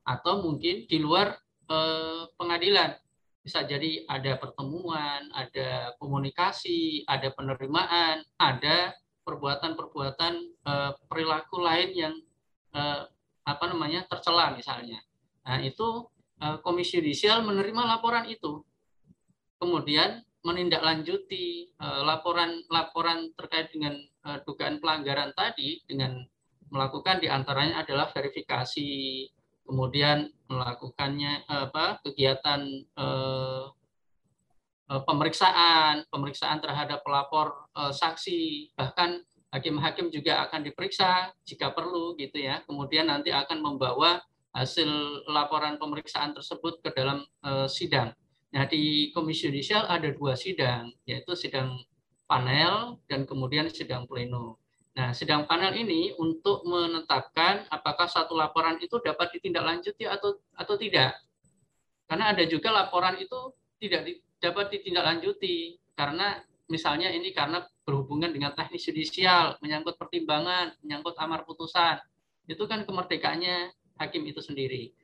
atau 0.04 0.44
mungkin 0.44 0.88
di 0.88 1.00
luar 1.00 1.40
pengadilan. 2.36 3.00
Bisa 3.42 3.64
jadi 3.64 4.06
ada 4.06 4.38
pertemuan, 4.38 5.32
ada 5.34 5.96
komunikasi, 5.98 7.08
ada 7.08 7.32
penerimaan, 7.32 8.22
ada 8.36 8.94
perbuatan-perbuatan 9.24 10.34
perilaku 11.10 11.58
lain 11.64 11.90
yang 11.96 12.14
apa 13.46 13.66
namanya 13.70 14.06
tercela 14.06 14.54
misalnya. 14.54 15.02
Nah, 15.46 15.60
itu 15.62 16.08
eh, 16.42 16.58
Komisi 16.62 17.02
Judisial 17.02 17.42
menerima 17.42 17.98
laporan 17.98 18.30
itu. 18.30 18.62
Kemudian 19.62 20.22
menindaklanjuti 20.42 21.74
eh, 21.74 22.02
laporan-laporan 22.06 23.34
terkait 23.38 23.74
dengan 23.74 23.98
eh, 24.02 24.38
dugaan 24.46 24.78
pelanggaran 24.82 25.34
tadi 25.34 25.82
dengan 25.86 26.22
melakukan 26.72 27.20
di 27.20 27.28
antaranya 27.28 27.84
adalah 27.84 28.08
verifikasi, 28.16 29.28
kemudian 29.68 30.32
melakukannya 30.48 31.44
apa 31.50 32.00
kegiatan 32.06 32.62
eh, 32.96 33.66
pemeriksaan, 34.92 36.04
pemeriksaan 36.12 36.60
terhadap 36.60 37.00
pelapor 37.04 37.72
eh, 37.76 37.94
saksi, 37.96 38.72
bahkan 38.76 39.24
hakim-hakim 39.52 40.08
juga 40.10 40.48
akan 40.48 40.64
diperiksa 40.64 41.36
jika 41.44 41.76
perlu 41.76 42.16
gitu 42.16 42.40
ya. 42.40 42.64
Kemudian 42.64 43.12
nanti 43.12 43.30
akan 43.30 43.60
membawa 43.60 44.24
hasil 44.56 44.88
laporan 45.28 45.80
pemeriksaan 45.80 46.36
tersebut 46.36 46.80
ke 46.84 46.90
dalam 46.96 47.24
uh, 47.44 47.68
sidang. 47.68 48.12
Nah, 48.52 48.68
di 48.68 49.12
Komisi 49.16 49.48
Judisial 49.48 49.88
ada 49.88 50.12
dua 50.12 50.36
sidang, 50.36 50.92
yaitu 51.08 51.32
sidang 51.40 51.80
panel 52.28 53.00
dan 53.08 53.24
kemudian 53.24 53.72
sidang 53.72 54.04
pleno. 54.08 54.60
Nah, 54.92 55.16
sidang 55.16 55.48
panel 55.48 55.72
ini 55.72 56.12
untuk 56.20 56.68
menetapkan 56.68 57.64
apakah 57.72 58.12
satu 58.12 58.36
laporan 58.36 58.76
itu 58.84 59.00
dapat 59.00 59.32
ditindaklanjuti 59.40 60.04
atau 60.04 60.36
atau 60.52 60.76
tidak. 60.76 61.16
Karena 62.12 62.36
ada 62.36 62.44
juga 62.44 62.76
laporan 62.76 63.16
itu 63.16 63.56
tidak 63.80 64.04
di, 64.04 64.20
dapat 64.44 64.68
ditindaklanjuti 64.76 65.80
karena 65.96 66.44
misalnya 66.72 67.12
ini 67.12 67.36
karena 67.36 67.68
berhubungan 67.84 68.32
dengan 68.32 68.56
teknis 68.56 68.88
judisial, 68.88 69.60
menyangkut 69.60 70.00
pertimbangan, 70.00 70.72
menyangkut 70.80 71.20
amar 71.20 71.44
putusan. 71.44 72.00
Itu 72.48 72.64
kan 72.72 72.88
kemerdekaannya 72.88 73.76
hakim 74.00 74.24
itu 74.24 74.40
sendiri. 74.40 74.96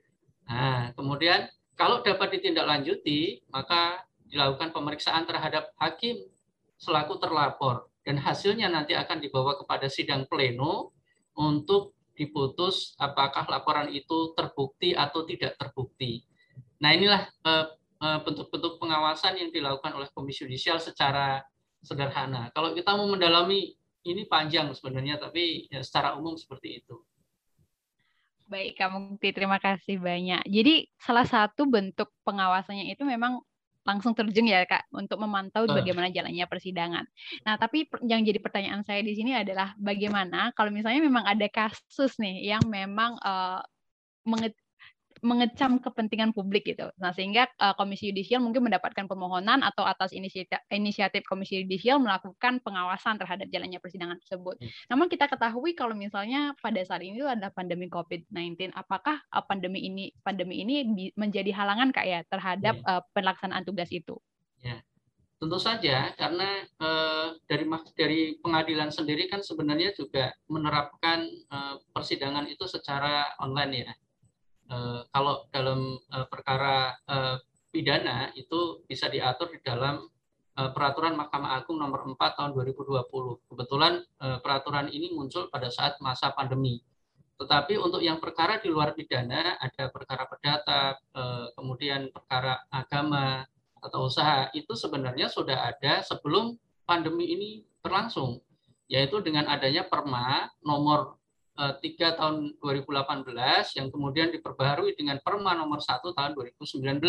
Nah, 0.48 0.96
kemudian 0.96 1.52
kalau 1.76 2.00
dapat 2.00 2.40
ditindaklanjuti, 2.40 3.44
maka 3.52 4.08
dilakukan 4.24 4.72
pemeriksaan 4.72 5.28
terhadap 5.28 5.76
hakim 5.76 6.24
selaku 6.80 7.20
terlapor 7.20 7.92
dan 8.08 8.24
hasilnya 8.24 8.72
nanti 8.72 8.96
akan 8.96 9.20
dibawa 9.20 9.60
kepada 9.60 9.92
sidang 9.92 10.24
pleno 10.32 10.96
untuk 11.36 11.98
diputus 12.18 12.98
apakah 12.98 13.46
laporan 13.46 13.94
itu 13.94 14.34
terbukti 14.34 14.98
atau 14.98 15.28
tidak 15.28 15.54
terbukti. 15.60 16.26
Nah, 16.82 16.96
inilah 16.96 17.30
eh, 17.30 17.66
eh, 18.02 18.20
bentuk-bentuk 18.26 18.82
pengawasan 18.82 19.38
yang 19.38 19.50
dilakukan 19.54 19.94
oleh 19.94 20.10
Komisi 20.16 20.48
Judisial 20.48 20.82
secara 20.82 21.44
sederhana. 21.88 22.52
Kalau 22.52 22.76
kita 22.76 22.92
mau 23.00 23.08
mendalami 23.08 23.72
ini 24.04 24.28
panjang 24.28 24.68
sebenarnya, 24.76 25.16
tapi 25.16 25.72
ya 25.72 25.80
secara 25.80 26.20
umum 26.20 26.36
seperti 26.36 26.84
itu. 26.84 27.00
Baik, 28.48 28.80
Kak 28.80 29.20
terima 29.36 29.60
kasih 29.60 30.00
banyak. 30.00 30.48
Jadi 30.48 30.88
salah 31.00 31.28
satu 31.28 31.68
bentuk 31.68 32.12
pengawasannya 32.24 32.92
itu 32.92 33.04
memang 33.04 33.44
langsung 33.88 34.12
terjun 34.12 34.52
ya 34.52 34.68
Kak 34.68 34.92
untuk 34.92 35.20
memantau 35.24 35.64
bagaimana 35.64 36.12
jalannya 36.12 36.44
persidangan. 36.44 37.08
Nah, 37.48 37.56
tapi 37.56 37.88
yang 38.04 38.20
jadi 38.24 38.40
pertanyaan 38.44 38.84
saya 38.84 39.00
di 39.00 39.16
sini 39.16 39.32
adalah 39.32 39.72
bagaimana 39.80 40.52
kalau 40.52 40.76
misalnya 40.76 41.00
memang 41.00 41.24
ada 41.24 41.48
kasus 41.48 42.20
nih 42.20 42.52
yang 42.52 42.64
memang 42.68 43.16
uh, 43.24 43.64
mengecam 45.22 45.82
kepentingan 45.82 46.32
publik 46.34 46.68
gitu. 46.68 46.90
Nah, 47.00 47.14
sehingga 47.14 47.50
uh, 47.58 47.74
Komisi 47.74 48.12
Yudisial 48.12 48.44
mungkin 48.44 48.68
mendapatkan 48.68 49.06
permohonan 49.06 49.66
atau 49.66 49.86
atas 49.86 50.14
inisiatif, 50.14 50.60
inisiatif 50.70 51.24
Komisi 51.26 51.64
Yudisial 51.64 51.98
melakukan 52.02 52.62
pengawasan 52.62 53.18
terhadap 53.18 53.48
jalannya 53.50 53.80
persidangan 53.82 54.18
tersebut. 54.22 54.60
Hmm. 54.60 54.70
Namun 54.94 55.08
kita 55.08 55.26
ketahui 55.30 55.74
kalau 55.74 55.94
misalnya 55.94 56.54
pada 56.60 56.82
saat 56.86 57.02
ini 57.02 57.22
ada 57.24 57.50
pandemi 57.54 57.90
COVID-19, 57.90 58.74
apakah 58.74 59.22
uh, 59.34 59.44
pandemi 59.44 59.86
ini 59.86 60.14
pandemi 60.22 60.62
ini 60.62 61.12
menjadi 61.18 61.54
halangan 61.54 61.90
Kak 61.94 62.06
ya 62.06 62.20
terhadap 62.28 62.76
uh, 62.86 63.02
pelaksanaan 63.14 63.64
tugas 63.66 63.90
itu? 63.90 64.18
Ya. 64.62 64.82
Tentu 65.38 65.62
saja 65.62 66.18
karena 66.18 66.66
eh, 66.66 67.28
dari 67.46 67.70
dari 67.94 68.22
pengadilan 68.42 68.90
sendiri 68.90 69.30
kan 69.30 69.46
sebenarnya 69.46 69.94
juga 69.94 70.34
menerapkan 70.50 71.30
eh, 71.30 71.76
persidangan 71.94 72.50
itu 72.50 72.66
secara 72.66 73.38
online 73.38 73.86
ya 73.86 73.92
Eh, 74.68 75.02
kalau 75.16 75.48
dalam 75.48 75.96
uh, 76.12 76.28
perkara 76.28 76.92
uh, 77.08 77.40
pidana 77.72 78.36
itu 78.36 78.84
bisa 78.84 79.08
diatur 79.08 79.48
di 79.48 79.64
dalam 79.64 80.04
uh, 80.60 80.70
peraturan 80.76 81.16
Mahkamah 81.16 81.56
Agung 81.56 81.80
nomor 81.80 82.04
4 82.04 82.20
tahun 82.36 82.52
2020. 82.52 83.48
Kebetulan 83.48 84.04
uh, 84.20 84.44
peraturan 84.44 84.92
ini 84.92 85.16
muncul 85.16 85.48
pada 85.48 85.72
saat 85.72 85.96
masa 86.04 86.36
pandemi. 86.36 86.84
Tetapi 87.40 87.80
untuk 87.80 88.04
yang 88.04 88.20
perkara 88.20 88.60
di 88.60 88.68
luar 88.68 88.92
pidana 88.92 89.56
ada 89.56 89.88
perkara 89.88 90.28
perdata, 90.28 91.00
uh, 91.16 91.48
kemudian 91.56 92.12
perkara 92.12 92.68
agama 92.68 93.48
atau 93.80 94.12
usaha 94.12 94.52
itu 94.52 94.76
sebenarnya 94.76 95.32
sudah 95.32 95.64
ada 95.64 96.04
sebelum 96.04 96.60
pandemi 96.84 97.32
ini 97.32 97.50
berlangsung, 97.80 98.44
yaitu 98.92 99.24
dengan 99.24 99.48
adanya 99.48 99.88
Perma 99.88 100.52
nomor 100.60 101.17
3 101.58 101.82
tahun 102.14 102.54
2018 102.62 103.82
yang 103.82 103.90
kemudian 103.90 104.30
diperbaharui 104.30 104.94
dengan 104.94 105.18
Perma 105.18 105.58
nomor 105.58 105.82
1 105.82 106.14
tahun 106.14 106.38
2019. 106.38 107.02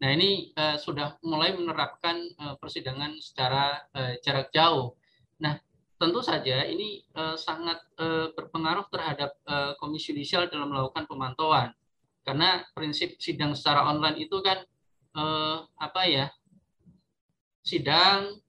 Nah, 0.00 0.08
ini 0.08 0.56
sudah 0.80 1.20
mulai 1.20 1.52
menerapkan 1.52 2.16
persidangan 2.56 3.20
secara 3.20 3.76
jarak 4.24 4.48
jauh. 4.56 4.96
Nah, 5.44 5.60
tentu 6.00 6.24
saja 6.24 6.64
ini 6.64 7.04
sangat 7.36 7.84
berpengaruh 8.32 8.88
terhadap 8.88 9.36
Komisi 9.76 10.16
Yudisial 10.16 10.48
dalam 10.48 10.72
melakukan 10.72 11.04
pemantauan. 11.04 11.76
Karena 12.24 12.64
prinsip 12.72 13.20
sidang 13.20 13.52
secara 13.52 13.84
online 13.84 14.24
itu 14.24 14.40
kan 14.40 14.64
apa 15.76 16.02
ya? 16.08 16.32
Sidang 17.60 18.32
Eh, 18.32 18.47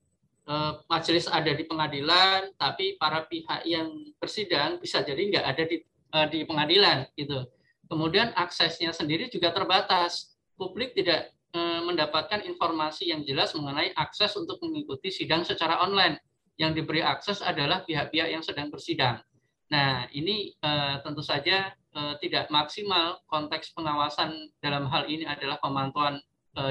majelis 0.90 1.30
ada 1.30 1.54
di 1.54 1.62
pengadilan, 1.62 2.50
tapi 2.58 2.98
para 2.98 3.22
pihak 3.30 3.70
yang 3.70 3.86
bersidang 4.18 4.82
bisa 4.82 5.06
jadi 5.06 5.22
nggak 5.30 5.46
ada 5.46 5.64
di, 5.70 5.78
eh, 5.86 6.28
di 6.34 6.40
pengadilan 6.42 7.06
gitu. 7.14 7.46
Kemudian 7.86 8.34
aksesnya 8.34 8.90
sendiri 8.90 9.30
juga 9.30 9.54
terbatas. 9.54 10.34
Publik 10.58 10.98
tidak 10.98 11.30
eh, 11.54 11.82
mendapatkan 11.82 12.46
informasi 12.46 13.10
yang 13.14 13.22
jelas 13.26 13.54
mengenai 13.54 13.94
akses 13.94 14.34
untuk 14.38 14.58
mengikuti 14.66 15.14
sidang 15.14 15.46
secara 15.46 15.86
online. 15.86 16.18
Yang 16.58 16.82
diberi 16.84 17.02
akses 17.06 17.40
adalah 17.46 17.86
pihak-pihak 17.86 18.30
yang 18.34 18.44
sedang 18.44 18.68
bersidang. 18.68 19.24
Nah, 19.70 20.10
ini 20.12 20.60
tentu 21.06 21.24
saja 21.24 21.72
tidak 22.20 22.52
maksimal 22.52 23.22
konteks 23.32 23.72
pengawasan 23.72 24.34
dalam 24.60 24.90
hal 24.92 25.08
ini 25.08 25.24
adalah 25.24 25.56
pemantauan 25.64 26.20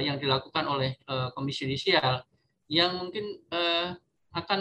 yang 0.05 0.21
dilakukan 0.21 0.69
oleh 0.69 0.93
Komisi 1.33 1.65
Yudisial 1.65 2.21
yang 2.69 3.01
mungkin 3.01 3.41
uh, 3.49 3.97
akan 4.37 4.61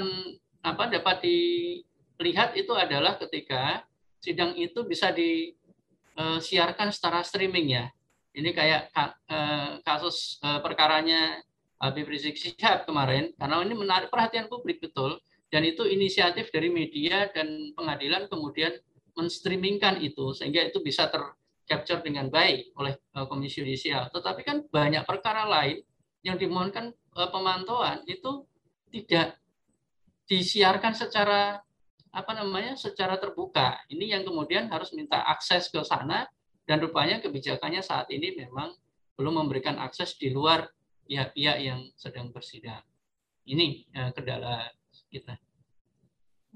apa 0.64 0.84
dapat 0.90 1.22
dilihat 1.28 2.56
itu 2.56 2.72
adalah 2.74 3.20
ketika 3.20 3.84
sidang 4.24 4.56
itu 4.56 4.84
bisa 4.88 5.12
disiarkan 5.12 6.90
secara 6.90 7.22
streaming 7.22 7.76
ya. 7.76 7.86
Ini 8.32 8.50
kayak 8.56 8.82
uh, 8.96 9.84
kasus 9.84 10.40
uh, 10.42 10.64
perkaranya 10.64 11.44
Habib 11.78 12.10
Rizik 12.10 12.40
Syihab 12.40 12.88
kemarin 12.90 13.36
karena 13.38 13.62
ini 13.62 13.76
menarik 13.78 14.10
perhatian 14.10 14.50
publik 14.50 14.82
betul 14.82 15.20
dan 15.54 15.64
itu 15.64 15.86
inisiatif 15.86 16.50
dari 16.50 16.72
media 16.74 17.30
dan 17.32 17.72
pengadilan 17.78 18.26
kemudian 18.32 18.74
menstreamingkan 19.14 20.02
itu 20.02 20.34
sehingga 20.34 20.66
itu 20.70 20.82
bisa 20.82 21.10
tercapture 21.10 22.02
dengan 22.06 22.30
baik 22.30 22.74
oleh 22.78 22.98
Komisi 23.26 23.62
Yudisial. 23.66 24.14
Tetapi 24.14 24.42
kan 24.46 24.58
banyak 24.70 25.02
perkara 25.06 25.50
lain 25.50 25.82
yang 26.22 26.38
dimohonkan 26.38 26.94
Eh, 27.07 27.07
pemantauan 27.26 28.06
itu 28.06 28.46
tidak 28.94 29.42
disiarkan 30.30 30.94
secara 30.94 31.58
apa 32.14 32.32
namanya 32.34 32.78
secara 32.78 33.18
terbuka. 33.18 33.82
Ini 33.90 34.18
yang 34.18 34.24
kemudian 34.28 34.70
harus 34.70 34.94
minta 34.94 35.26
akses 35.26 35.70
ke 35.74 35.82
sana 35.82 36.30
dan 36.68 36.78
rupanya 36.84 37.18
kebijakannya 37.24 37.82
saat 37.82 38.12
ini 38.14 38.36
memang 38.38 38.76
belum 39.18 39.42
memberikan 39.46 39.82
akses 39.82 40.14
di 40.20 40.30
luar 40.30 40.70
pihak-pihak 41.08 41.58
yang 41.64 41.80
sedang 41.98 42.30
bersidang. 42.30 42.84
Ini 43.48 43.88
eh, 43.96 44.12
kendala 44.14 44.68
kita. 45.10 45.40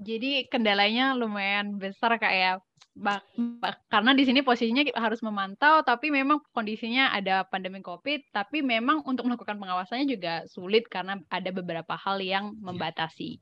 Jadi 0.02 0.50
kendalanya 0.50 1.14
lumayan 1.14 1.78
besar 1.78 2.18
kayak 2.92 3.22
karena 3.88 4.12
di 4.12 4.24
sini 4.28 4.44
posisinya 4.44 4.84
harus 5.00 5.24
memantau, 5.24 5.80
tapi 5.80 6.12
memang 6.12 6.44
kondisinya 6.52 7.08
ada 7.14 7.48
pandemi 7.48 7.80
COVID, 7.80 8.34
tapi 8.34 8.60
memang 8.60 9.00
untuk 9.08 9.24
melakukan 9.24 9.56
pengawasannya 9.56 10.06
juga 10.06 10.44
sulit 10.44 10.86
karena 10.92 11.16
ada 11.32 11.50
beberapa 11.50 11.96
hal 11.96 12.20
yang 12.20 12.52
iya. 12.52 12.60
membatasi. 12.60 13.40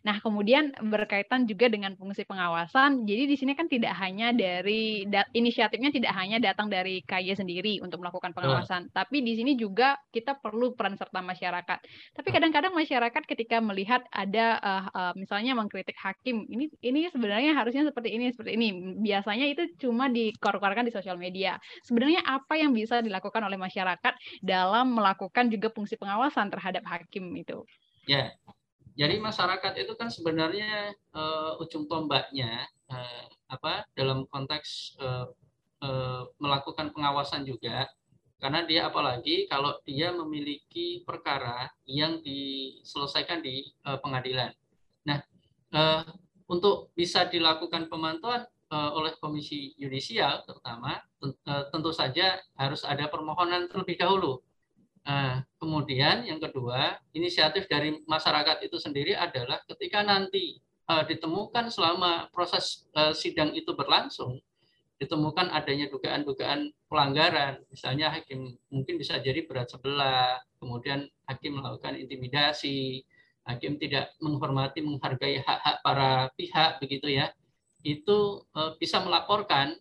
Nah, 0.00 0.16
kemudian 0.24 0.72
berkaitan 0.80 1.44
juga 1.44 1.68
dengan 1.68 1.92
fungsi 1.92 2.24
pengawasan. 2.24 3.04
Jadi 3.04 3.28
di 3.28 3.36
sini 3.36 3.52
kan 3.52 3.68
tidak 3.68 3.92
hanya 4.00 4.32
dari 4.32 5.04
inisiatifnya 5.36 5.92
tidak 5.92 6.16
hanya 6.16 6.40
datang 6.40 6.72
dari 6.72 7.04
KY 7.04 7.36
sendiri 7.36 7.84
untuk 7.84 8.00
melakukan 8.00 8.32
pengawasan, 8.32 8.88
uh. 8.88 8.92
tapi 8.96 9.20
di 9.20 9.36
sini 9.36 9.60
juga 9.60 10.00
kita 10.08 10.40
perlu 10.40 10.72
peran 10.72 10.96
serta 10.96 11.20
masyarakat. 11.20 11.78
Tapi 12.16 12.28
kadang-kadang 12.32 12.72
masyarakat 12.72 13.22
ketika 13.28 13.60
melihat 13.60 14.00
ada 14.08 14.56
uh, 14.60 14.84
uh, 14.88 15.12
misalnya 15.16 15.52
mengkritik 15.52 15.96
hakim, 16.00 16.48
ini 16.48 16.72
ini 16.80 17.12
sebenarnya 17.12 17.52
harusnya 17.52 17.84
seperti 17.84 18.16
ini 18.16 18.32
seperti 18.32 18.56
ini. 18.56 18.68
Biasanya 19.04 19.46
itu 19.52 19.68
cuma 19.76 20.08
dikor-korkan 20.08 20.88
di 20.88 20.92
sosial 20.94 21.20
media. 21.20 21.60
Sebenarnya 21.84 22.24
apa 22.24 22.56
yang 22.56 22.72
bisa 22.72 23.04
dilakukan 23.04 23.44
oleh 23.44 23.60
masyarakat 23.60 24.14
dalam 24.40 24.96
melakukan 24.96 25.52
juga 25.52 25.68
fungsi 25.68 26.00
pengawasan 26.00 26.48
terhadap 26.48 26.84
hakim 26.88 27.28
itu? 27.36 27.60
Ya, 28.08 28.32
jadi 28.98 29.16
masyarakat 29.22 29.72
itu 29.80 29.92
kan 29.94 30.08
sebenarnya 30.10 30.94
uh, 31.14 31.60
ujung 31.62 31.86
tombaknya 31.86 32.66
uh, 32.90 33.26
apa 33.50 33.86
dalam 33.94 34.26
konteks 34.30 34.98
uh, 34.98 35.26
uh, 35.82 36.22
melakukan 36.38 36.90
pengawasan 36.94 37.46
juga 37.46 37.86
karena 38.40 38.64
dia 38.64 38.88
apalagi 38.88 39.44
kalau 39.52 39.76
dia 39.84 40.16
memiliki 40.16 41.04
perkara 41.04 41.68
yang 41.84 42.24
diselesaikan 42.24 43.44
di 43.44 43.68
uh, 43.84 44.00
pengadilan. 44.00 44.48
Nah, 45.04 45.20
uh, 45.76 46.08
untuk 46.48 46.88
bisa 46.96 47.28
dilakukan 47.28 47.92
pemantauan 47.92 48.48
uh, 48.72 48.90
oleh 48.96 49.12
Komisi 49.20 49.76
Yudisial 49.76 50.42
terutama 50.48 50.98
tentu 51.68 51.92
saja 51.92 52.40
harus 52.56 52.80
ada 52.80 53.04
permohonan 53.12 53.68
terlebih 53.68 54.00
dahulu 54.00 54.40
Nah, 55.10 55.42
kemudian 55.58 56.22
yang 56.22 56.38
kedua, 56.38 56.94
inisiatif 57.10 57.66
dari 57.66 57.98
masyarakat 58.06 58.62
itu 58.62 58.78
sendiri 58.78 59.18
adalah 59.18 59.58
ketika 59.66 60.06
nanti 60.06 60.62
uh, 60.86 61.02
ditemukan 61.02 61.66
selama 61.66 62.30
proses 62.30 62.86
uh, 62.94 63.10
sidang 63.10 63.50
itu 63.50 63.74
berlangsung, 63.74 64.38
ditemukan 65.02 65.50
adanya 65.50 65.90
dugaan-dugaan 65.90 66.70
pelanggaran, 66.86 67.58
misalnya 67.74 68.14
hakim 68.14 68.54
mungkin 68.70 69.02
bisa 69.02 69.18
jadi 69.18 69.42
berat 69.50 69.74
sebelah, 69.74 70.38
kemudian 70.62 71.10
hakim 71.26 71.58
melakukan 71.58 71.98
intimidasi, 71.98 73.02
hakim 73.50 73.82
tidak 73.82 74.14
menghormati, 74.22 74.78
menghargai 74.78 75.42
hak-hak 75.42 75.76
para 75.82 76.30
pihak, 76.38 76.78
begitu 76.78 77.18
ya, 77.18 77.34
itu 77.82 78.46
uh, 78.54 78.78
bisa 78.78 79.02
melaporkan 79.02 79.74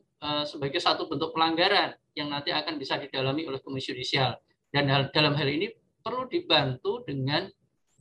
sebagai 0.43 0.83
satu 0.83 1.07
bentuk 1.07 1.31
pelanggaran 1.31 1.95
yang 2.11 2.27
nanti 2.27 2.51
akan 2.51 2.75
bisa 2.75 2.99
didalami 2.99 3.47
oleh 3.47 3.63
Komisi 3.63 3.95
Yudisial 3.95 4.35
dan 4.69 4.85
hal, 4.89 5.09
dalam 5.09 5.33
hal 5.33 5.49
ini 5.49 5.73
perlu 5.99 6.29
dibantu 6.29 7.03
dengan 7.05 7.49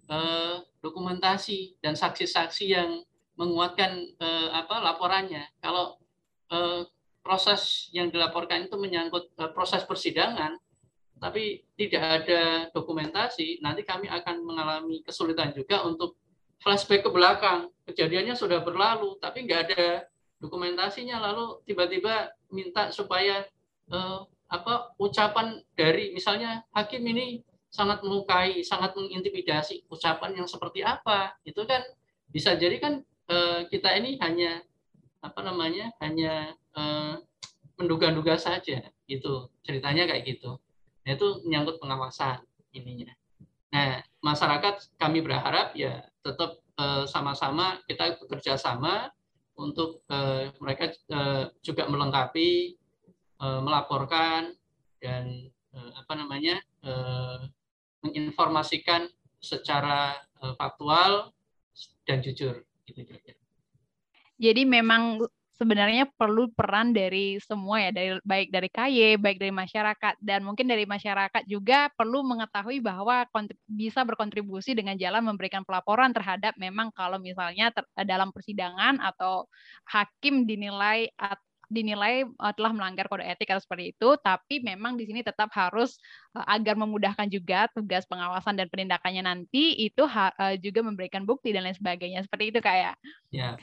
eh, 0.09 0.57
dokumentasi 0.81 1.81
dan 1.83 1.97
saksi-saksi 1.99 2.65
yang 2.69 3.03
menguatkan 3.39 3.93
eh, 4.19 4.49
apa 4.53 4.83
laporannya. 4.83 5.45
Kalau 5.63 5.97
eh, 6.53 6.83
proses 7.23 7.93
yang 7.93 8.09
dilaporkan 8.09 8.67
itu 8.69 8.77
menyangkut 8.81 9.33
eh, 9.37 9.51
proses 9.53 9.85
persidangan, 9.85 10.57
tapi 11.19 11.67
tidak 11.75 12.03
ada 12.25 12.43
dokumentasi, 12.71 13.59
nanti 13.59 13.83
kami 13.83 14.07
akan 14.07 14.47
mengalami 14.47 15.03
kesulitan 15.03 15.51
juga 15.51 15.83
untuk 15.83 16.15
flashback 16.63 17.07
ke 17.07 17.11
belakang. 17.11 17.71
Kejadiannya 17.87 18.39
sudah 18.39 18.63
berlalu, 18.63 19.19
tapi 19.19 19.47
nggak 19.47 19.61
ada 19.71 20.07
dokumentasinya. 20.39 21.19
Lalu 21.19 21.63
tiba-tiba 21.67 22.31
minta 22.51 22.91
supaya 22.95 23.45
eh, 23.91 24.21
apa 24.49 24.97
ucapan 24.97 25.61
dari 25.77 26.17
misalnya 26.17 26.65
hakim 26.73 27.05
ini 27.05 27.45
sangat 27.69 28.01
melukai, 28.01 28.65
sangat 28.65 28.97
mengintimidasi, 28.97 29.85
ucapan 29.93 30.41
yang 30.41 30.49
seperti 30.49 30.81
apa 30.81 31.37
itu 31.45 31.61
kan 31.69 31.85
bisa 32.33 32.57
jadi 32.57 32.81
kan 32.81 33.05
eh, 33.29 33.61
kita 33.69 33.93
ini 34.01 34.17
hanya 34.25 34.65
apa 35.21 35.41
namanya 35.45 35.93
hanya 36.01 36.57
eh, 36.57 37.15
menduga-duga 37.77 38.41
saja 38.41 38.89
itu 39.07 39.33
ceritanya 39.63 40.09
kayak 40.09 40.25
gitu. 40.27 40.59
Nah, 41.05 41.11
itu 41.15 41.45
menyangkut 41.45 41.77
pengawasan 41.79 42.43
ininya. 42.73 43.13
Nah 43.69 44.01
masyarakat 44.25 44.97
kami 44.97 45.21
berharap 45.21 45.77
ya 45.77 46.09
tetap 46.25 46.65
eh, 46.81 47.05
sama-sama 47.05 47.85
kita 47.85 48.17
bekerja 48.25 48.57
sama 48.57 49.13
untuk 49.59 50.07
mereka 50.63 50.95
juga 51.67 51.91
melengkapi 51.91 52.79
melaporkan 53.39 54.55
dan 54.99 55.47
uh, 55.75 55.91
apa 55.95 56.13
namanya 56.19 56.59
uh, 56.83 57.47
menginformasikan 58.03 59.07
secara 59.39 60.19
faktual 60.59 61.35
dan 62.07 62.23
jujur 62.23 62.63
gitu 62.87 63.03
Jadi 64.39 64.63
memang 64.67 65.19
sebenarnya 65.59 66.07
perlu 66.15 66.47
peran 66.55 66.95
dari 66.95 67.43
semua 67.43 67.83
ya 67.83 67.91
dari 67.91 68.15
baik 68.23 68.49
dari 68.55 68.69
KY 68.71 69.19
baik 69.19 69.43
dari 69.43 69.51
masyarakat 69.51 70.15
dan 70.23 70.47
mungkin 70.47 70.71
dari 70.71 70.87
masyarakat 70.87 71.43
juga 71.51 71.91
perlu 71.99 72.23
mengetahui 72.23 72.79
bahwa 72.79 73.27
bisa 73.67 74.07
berkontribusi 74.07 74.79
dengan 74.79 74.95
jalan 74.95 75.27
memberikan 75.27 75.67
pelaporan 75.67 76.15
terhadap 76.15 76.55
memang 76.55 76.95
kalau 76.95 77.19
misalnya 77.19 77.75
ter 77.75 77.83
dalam 78.07 78.31
persidangan 78.31 79.03
atau 79.03 79.51
hakim 79.91 80.47
dinilai 80.47 81.11
dinilai 81.69 82.25
uh, 82.25 82.53
telah 82.57 82.73
melanggar 82.73 83.07
kode 83.07 83.25
etik 83.25 83.53
atau 83.53 83.63
seperti 83.63 83.93
itu, 83.97 84.09
tapi 84.25 84.65
memang 84.65 84.97
di 84.97 85.05
sini 85.05 85.21
tetap 85.21 85.53
harus 85.53 86.01
uh, 86.35 86.45
agar 86.49 86.75
memudahkan 86.75 87.29
juga 87.29 87.69
tugas 87.77 88.09
pengawasan 88.09 88.57
dan 88.57 88.67
penindakannya 88.73 89.23
nanti 89.23 89.77
itu 89.77 90.09
uh, 90.09 90.57
juga 90.59 90.81
memberikan 90.81 91.29
bukti 91.29 91.53
dan 91.53 91.69
lain 91.69 91.77
sebagainya 91.77 92.25
seperti 92.25 92.51
itu 92.57 92.61
kayak. 92.65 92.97
Ya. 93.29 93.61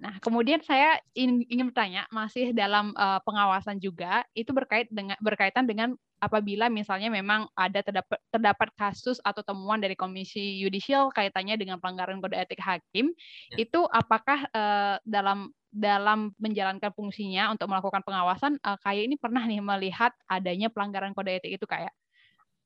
Nah, 0.00 0.16
kemudian 0.24 0.64
saya 0.64 0.96
ingin, 1.12 1.44
ingin 1.52 1.66
bertanya, 1.68 2.08
masih 2.08 2.56
dalam 2.56 2.96
uh, 2.96 3.20
pengawasan 3.20 3.76
juga, 3.76 4.24
itu 4.32 4.48
berkait 4.56 4.88
dengan 4.88 5.12
berkaitan 5.20 5.68
dengan 5.68 5.92
apabila 6.20 6.72
misalnya 6.72 7.12
memang 7.12 7.48
ada 7.52 7.84
terdapat, 7.84 8.16
terdapat 8.32 8.68
kasus 8.80 9.20
atau 9.20 9.44
temuan 9.44 9.76
dari 9.76 9.92
Komisi 9.92 10.56
Yudisial 10.60 11.12
kaitannya 11.12 11.60
dengan 11.60 11.76
pelanggaran 11.76 12.20
kode 12.24 12.36
etik 12.36 12.64
hakim, 12.64 13.12
ya. 13.52 13.56
itu 13.60 13.80
apakah 13.92 14.48
uh, 14.56 14.96
dalam 15.04 15.52
dalam 15.70 16.34
menjalankan 16.42 16.90
fungsinya 16.92 17.54
untuk 17.54 17.70
melakukan 17.70 18.02
pengawasan, 18.02 18.58
uh, 18.60 18.78
kayak 18.82 19.06
ini 19.06 19.16
pernah 19.16 19.46
nih 19.46 19.62
melihat 19.62 20.10
adanya 20.26 20.66
pelanggaran 20.68 21.14
kode 21.14 21.38
etik 21.38 21.56
itu 21.56 21.66
kayak 21.66 21.94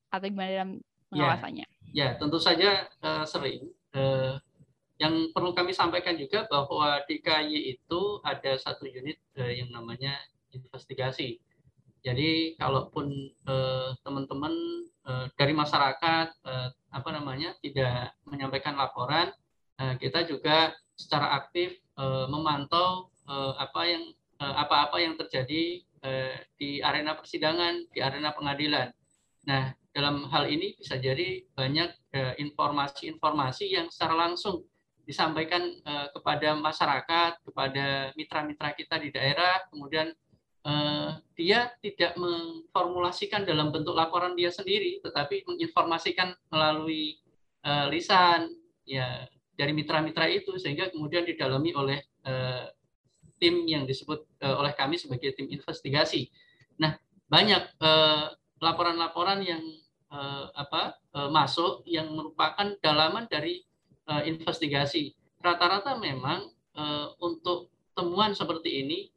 atau 0.08 0.26
gimana 0.26 0.50
dalam 0.50 0.70
ya. 0.80 0.82
pengawasannya? 1.12 1.66
Ya, 1.92 1.92
ya 1.92 2.08
tentu 2.16 2.40
saja 2.40 2.88
uh, 3.04 3.24
sering. 3.28 3.68
Uh, 3.94 4.40
yang 4.96 5.30
perlu 5.34 5.52
kami 5.52 5.74
sampaikan 5.74 6.14
juga 6.14 6.46
bahwa 6.46 7.02
di 7.10 7.18
KY 7.18 7.76
itu 7.76 8.22
ada 8.22 8.54
satu 8.54 8.86
unit 8.86 9.18
yang 9.34 9.74
namanya 9.74 10.14
investigasi. 10.54 11.42
Jadi 11.98 12.54
kalaupun 12.54 13.10
teman-teman 14.06 14.54
eh, 15.04 15.26
dari 15.36 15.52
masyarakat 15.52 16.26
eh, 16.46 16.68
apa 16.94 17.08
namanya 17.12 17.52
tidak 17.60 18.16
menyampaikan 18.24 18.78
laporan, 18.78 19.34
eh, 19.80 19.94
kita 19.98 20.26
juga 20.28 20.72
secara 20.94 21.34
aktif 21.38 21.74
eh, 21.98 22.26
memantau 22.30 23.10
eh, 23.26 23.52
apa 23.58 23.80
yang 23.86 24.04
eh, 24.40 24.54
apa-apa 24.54 24.96
yang 25.00 25.14
terjadi 25.18 25.82
di 26.60 26.84
arena 26.84 27.16
persidangan, 27.16 27.88
di 27.88 28.04
arena 28.04 28.28
pengadilan. 28.36 28.92
Nah, 29.48 29.72
dalam 29.88 30.28
hal 30.28 30.52
ini 30.52 30.76
bisa 30.76 31.00
jadi 31.00 31.40
banyak 31.56 32.12
informasi-informasi 32.36 33.72
yang 33.72 33.88
secara 33.88 34.12
langsung 34.12 34.68
disampaikan 35.04 35.62
uh, 35.84 36.08
kepada 36.10 36.56
masyarakat, 36.56 37.32
kepada 37.44 38.10
mitra-mitra 38.16 38.72
kita 38.72 38.96
di 39.00 39.12
daerah, 39.12 39.60
kemudian 39.68 40.10
uh, 40.64 41.20
dia 41.36 41.70
tidak 41.84 42.16
memformulasikan 42.16 43.44
dalam 43.44 43.70
bentuk 43.70 43.94
laporan 43.94 44.32
dia 44.32 44.48
sendiri, 44.48 45.00
tetapi 45.04 45.44
menginformasikan 45.44 46.32
melalui 46.48 47.20
uh, 47.64 47.86
lisan 47.92 48.48
ya 48.88 49.28
dari 49.54 49.72
mitra-mitra 49.74 50.26
itu 50.30 50.58
sehingga 50.58 50.90
kemudian 50.90 51.22
didalami 51.22 51.70
oleh 51.74 51.98
uh, 52.26 52.66
tim 53.38 53.66
yang 53.66 53.86
disebut 53.86 54.26
uh, 54.42 54.58
oleh 54.58 54.74
kami 54.74 54.98
sebagai 54.98 55.34
tim 55.34 55.46
investigasi. 55.50 56.30
Nah, 56.78 56.98
banyak 57.30 57.78
laporan-laporan 58.58 59.40
uh, 59.42 59.46
yang 59.46 59.62
apa 60.54 60.94
masuk 61.30 61.82
yang 61.90 62.06
merupakan 62.14 62.70
dalaman 62.78 63.26
dari 63.26 63.66
investigasi. 64.06 65.10
Rata-rata 65.42 65.98
memang 65.98 66.54
untuk 67.18 67.74
temuan 67.98 68.30
seperti 68.30 68.86
ini 68.86 69.10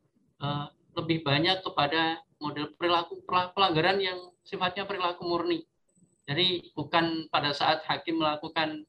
lebih 0.97 1.21
banyak 1.21 1.61
kepada 1.61 2.17
model 2.41 2.73
perilaku 2.73 3.21
pelanggaran 3.29 4.01
yang 4.01 4.17
sifatnya 4.41 4.89
perilaku 4.89 5.21
murni. 5.21 5.69
Jadi 6.25 6.73
bukan 6.73 7.29
pada 7.29 7.53
saat 7.53 7.85
hakim 7.85 8.17
melakukan 8.17 8.81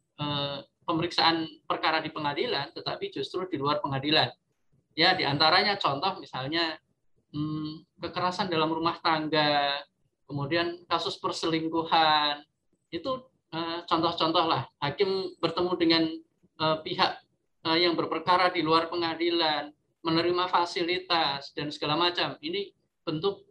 pemeriksaan 0.89 1.45
perkara 1.69 2.01
di 2.01 2.09
pengadilan, 2.09 2.73
tetapi 2.73 3.13
justru 3.13 3.45
di 3.45 3.61
luar 3.61 3.85
pengadilan. 3.85 4.33
Ya, 4.97 5.13
di 5.13 5.29
antaranya 5.29 5.77
contoh 5.77 6.17
misalnya 6.17 6.81
hmm, 7.37 8.01
kekerasan 8.01 8.49
dalam 8.49 8.73
rumah 8.73 8.97
tangga, 9.05 9.85
kemudian 10.25 10.81
kasus 10.89 11.21
perselingkuhan, 11.21 12.41
itu 12.89 13.29
Eh, 13.49 13.81
contoh-contoh 13.89 14.45
lah 14.45 14.69
hakim 14.77 15.33
bertemu 15.41 15.73
dengan 15.81 16.05
uh, 16.61 16.85
pihak 16.85 17.17
uh, 17.65 17.81
yang 17.81 17.97
berperkara 17.97 18.53
di 18.53 18.61
luar 18.61 18.93
pengadilan 18.93 19.73
menerima 20.05 20.53
fasilitas 20.53 21.57
dan 21.57 21.73
segala 21.73 21.97
macam 21.97 22.37
ini 22.45 22.77
bentuk 23.09 23.49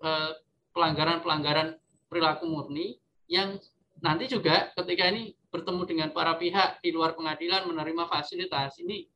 pelanggaran-pelanggaran 0.69 1.81
perilaku 2.05 2.45
murni 2.45 3.01
yang 3.25 3.57
nanti 3.97 4.29
juga 4.29 4.69
ketika 4.77 5.09
ini 5.09 5.33
bertemu 5.57 5.81
dengan 5.89 6.09
para 6.13 6.37
pihak 6.37 6.77
di 6.85 6.93
luar 6.93 7.17
pengadilan 7.17 7.65
menerima 7.65 8.05
fasilitas 8.05 8.77
ini 8.77 9.09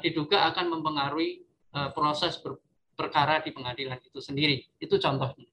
diduga 0.00 0.48
akan 0.48 0.80
mempengaruhi 0.80 1.44
proses 1.92 2.40
perkara 2.96 3.44
di 3.44 3.52
pengadilan 3.52 4.00
itu 4.00 4.16
sendiri 4.16 4.64
itu 4.80 4.96
contohnya 4.96 5.44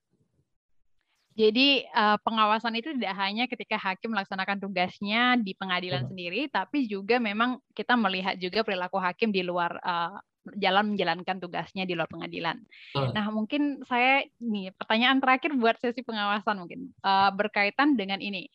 jadi 1.31 1.87
uh, 1.95 2.19
pengawasan 2.27 2.75
itu 2.75 2.91
tidak 2.91 3.15
hanya 3.15 3.47
ketika 3.47 3.79
hakim 3.79 4.11
melaksanakan 4.11 4.59
tugasnya 4.59 5.39
di 5.39 5.55
pengadilan 5.55 6.03
hmm. 6.03 6.09
sendiri, 6.11 6.41
tapi 6.51 6.91
juga 6.91 7.23
memang 7.23 7.55
kita 7.71 7.95
melihat 7.95 8.35
juga 8.35 8.67
perilaku 8.67 8.99
hakim 8.99 9.31
di 9.31 9.39
luar 9.39 9.79
uh, 9.79 10.19
jalan 10.59 10.91
menjalankan 10.91 11.39
tugasnya 11.39 11.87
di 11.87 11.95
luar 11.95 12.11
pengadilan. 12.11 12.59
Hmm. 12.91 13.15
Nah, 13.15 13.25
mungkin 13.31 13.79
saya 13.87 14.27
nih 14.43 14.75
pertanyaan 14.75 15.23
terakhir 15.23 15.55
buat 15.55 15.79
sesi 15.79 16.03
pengawasan 16.03 16.67
mungkin 16.67 16.91
uh, 16.99 17.31
berkaitan 17.31 17.95
dengan 17.95 18.19
ini. 18.19 18.51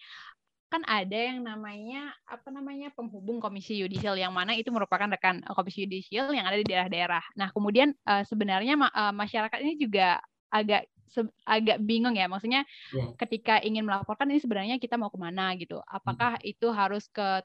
Kan 0.66 0.82
ada 0.84 1.14
yang 1.14 1.46
namanya 1.46 2.10
apa 2.26 2.50
namanya 2.50 2.90
penghubung 2.92 3.38
komisi 3.38 3.78
yudisial 3.78 4.18
yang 4.18 4.34
mana 4.34 4.58
itu 4.58 4.68
merupakan 4.74 5.06
rekan 5.06 5.40
komisi 5.54 5.86
yudisial 5.86 6.34
yang 6.34 6.46
ada 6.46 6.58
di 6.58 6.66
daerah-daerah. 6.66 7.22
Nah, 7.38 7.54
kemudian 7.54 7.94
uh, 8.04 8.26
sebenarnya 8.26 8.74
uh, 8.74 9.14
masyarakat 9.14 9.58
ini 9.62 9.78
juga 9.78 10.18
agak 10.50 10.86
agak 11.48 11.80
bingung 11.80 12.12
ya 12.12 12.28
maksudnya 12.28 12.66
yeah. 12.92 13.08
ketika 13.16 13.56
ingin 13.64 13.88
melaporkan 13.88 14.28
ini 14.28 14.42
sebenarnya 14.42 14.76
kita 14.76 15.00
mau 15.00 15.08
ke 15.08 15.16
mana 15.16 15.56
gitu 15.56 15.80
apakah 15.88 16.36
hmm. 16.36 16.52
itu 16.52 16.68
harus 16.68 17.08
ke 17.08 17.40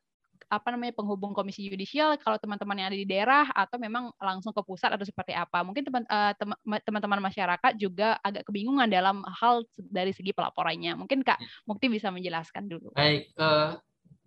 apa 0.51 0.67
namanya 0.75 0.91
penghubung 0.99 1.31
komisi 1.31 1.63
yudisial 1.63 2.19
kalau 2.19 2.35
teman-teman 2.35 2.75
yang 2.75 2.87
ada 2.91 2.99
di 2.99 3.07
daerah 3.07 3.47
atau 3.55 3.79
memang 3.79 4.11
langsung 4.19 4.51
ke 4.51 4.59
pusat 4.67 4.91
atau 4.91 5.07
seperti 5.07 5.31
apa 5.31 5.63
mungkin 5.63 5.87
teman 5.87 6.03
uh, 6.11 6.35
teman-teman 6.83 7.23
masyarakat 7.23 7.71
juga 7.79 8.19
agak 8.19 8.43
kebingungan 8.51 8.91
dalam 8.91 9.23
hal 9.39 9.63
dari 9.79 10.11
segi 10.11 10.35
pelaporannya 10.35 10.99
mungkin 10.99 11.23
kak 11.23 11.39
yeah. 11.39 11.63
Mukti 11.63 11.87
bisa 11.87 12.11
menjelaskan 12.11 12.67
dulu 12.67 12.91
baik 12.99 13.31
uh, 13.39 13.79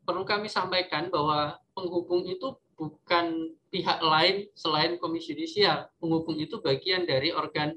perlu 0.08 0.24
kami 0.24 0.48
sampaikan 0.48 1.12
bahwa 1.12 1.60
penghubung 1.76 2.24
itu 2.24 2.56
bukan 2.74 3.52
pihak 3.68 4.00
lain 4.00 4.48
selain 4.56 4.96
komisi 4.96 5.36
yudisial 5.36 5.92
penghubung 6.00 6.40
itu 6.40 6.58
bagian 6.64 7.04
dari 7.04 7.30
organ 7.30 7.76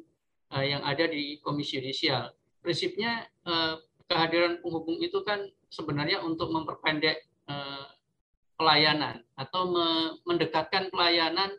uh, 0.51 0.63
yang 0.63 0.83
ada 0.83 1.07
di 1.07 1.39
Komisi 1.43 1.79
Yudisial. 1.79 2.31
Prinsipnya 2.63 3.27
uh, 3.47 3.79
kehadiran 4.07 4.59
penghubung 4.63 4.99
itu 4.99 5.19
kan 5.23 5.47
sebenarnya 5.67 6.23
untuk 6.23 6.51
memperpendek 6.51 7.27
uh, 7.51 7.86
pelayanan 8.57 9.21
atau 9.37 9.69
me 9.69 9.85
mendekatkan 10.25 10.89
pelayanan 10.89 11.53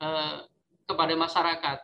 uh, 0.00 0.48
kepada 0.88 1.14
masyarakat. 1.14 1.78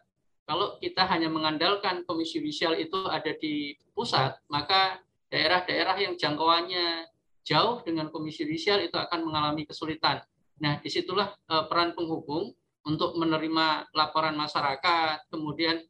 Kalau 0.45 0.77
kita 0.81 1.09
hanya 1.09 1.29
mengandalkan 1.33 2.05
Komisi 2.05 2.41
Yudisial 2.41 2.77
itu 2.77 3.09
ada 3.09 3.33
di 3.37 3.77
pusat, 3.97 4.37
maka 4.49 5.01
daerah-daerah 5.33 5.97
yang 6.01 6.17
jangkauannya 6.17 7.09
jauh 7.45 7.81
dengan 7.85 8.09
Komisi 8.13 8.45
Yudisial 8.45 8.85
itu 8.85 8.97
akan 8.97 9.25
mengalami 9.25 9.65
kesulitan. 9.69 10.21
Nah, 10.61 10.81
di 10.81 10.89
situlah 10.89 11.33
uh, 11.49 11.65
peran 11.69 11.97
penghubung 11.97 12.53
untuk 12.85 13.17
menerima 13.17 13.89
laporan 13.97 14.37
masyarakat, 14.37 15.33
kemudian 15.33 15.81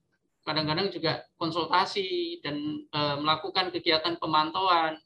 kadang-kadang 0.47 0.95
juga 0.95 1.25
konsultasi 1.41 2.39
dan 2.45 2.87
e, 2.87 3.01
melakukan 3.19 3.73
kegiatan 3.73 4.15
pemantauan 4.21 5.01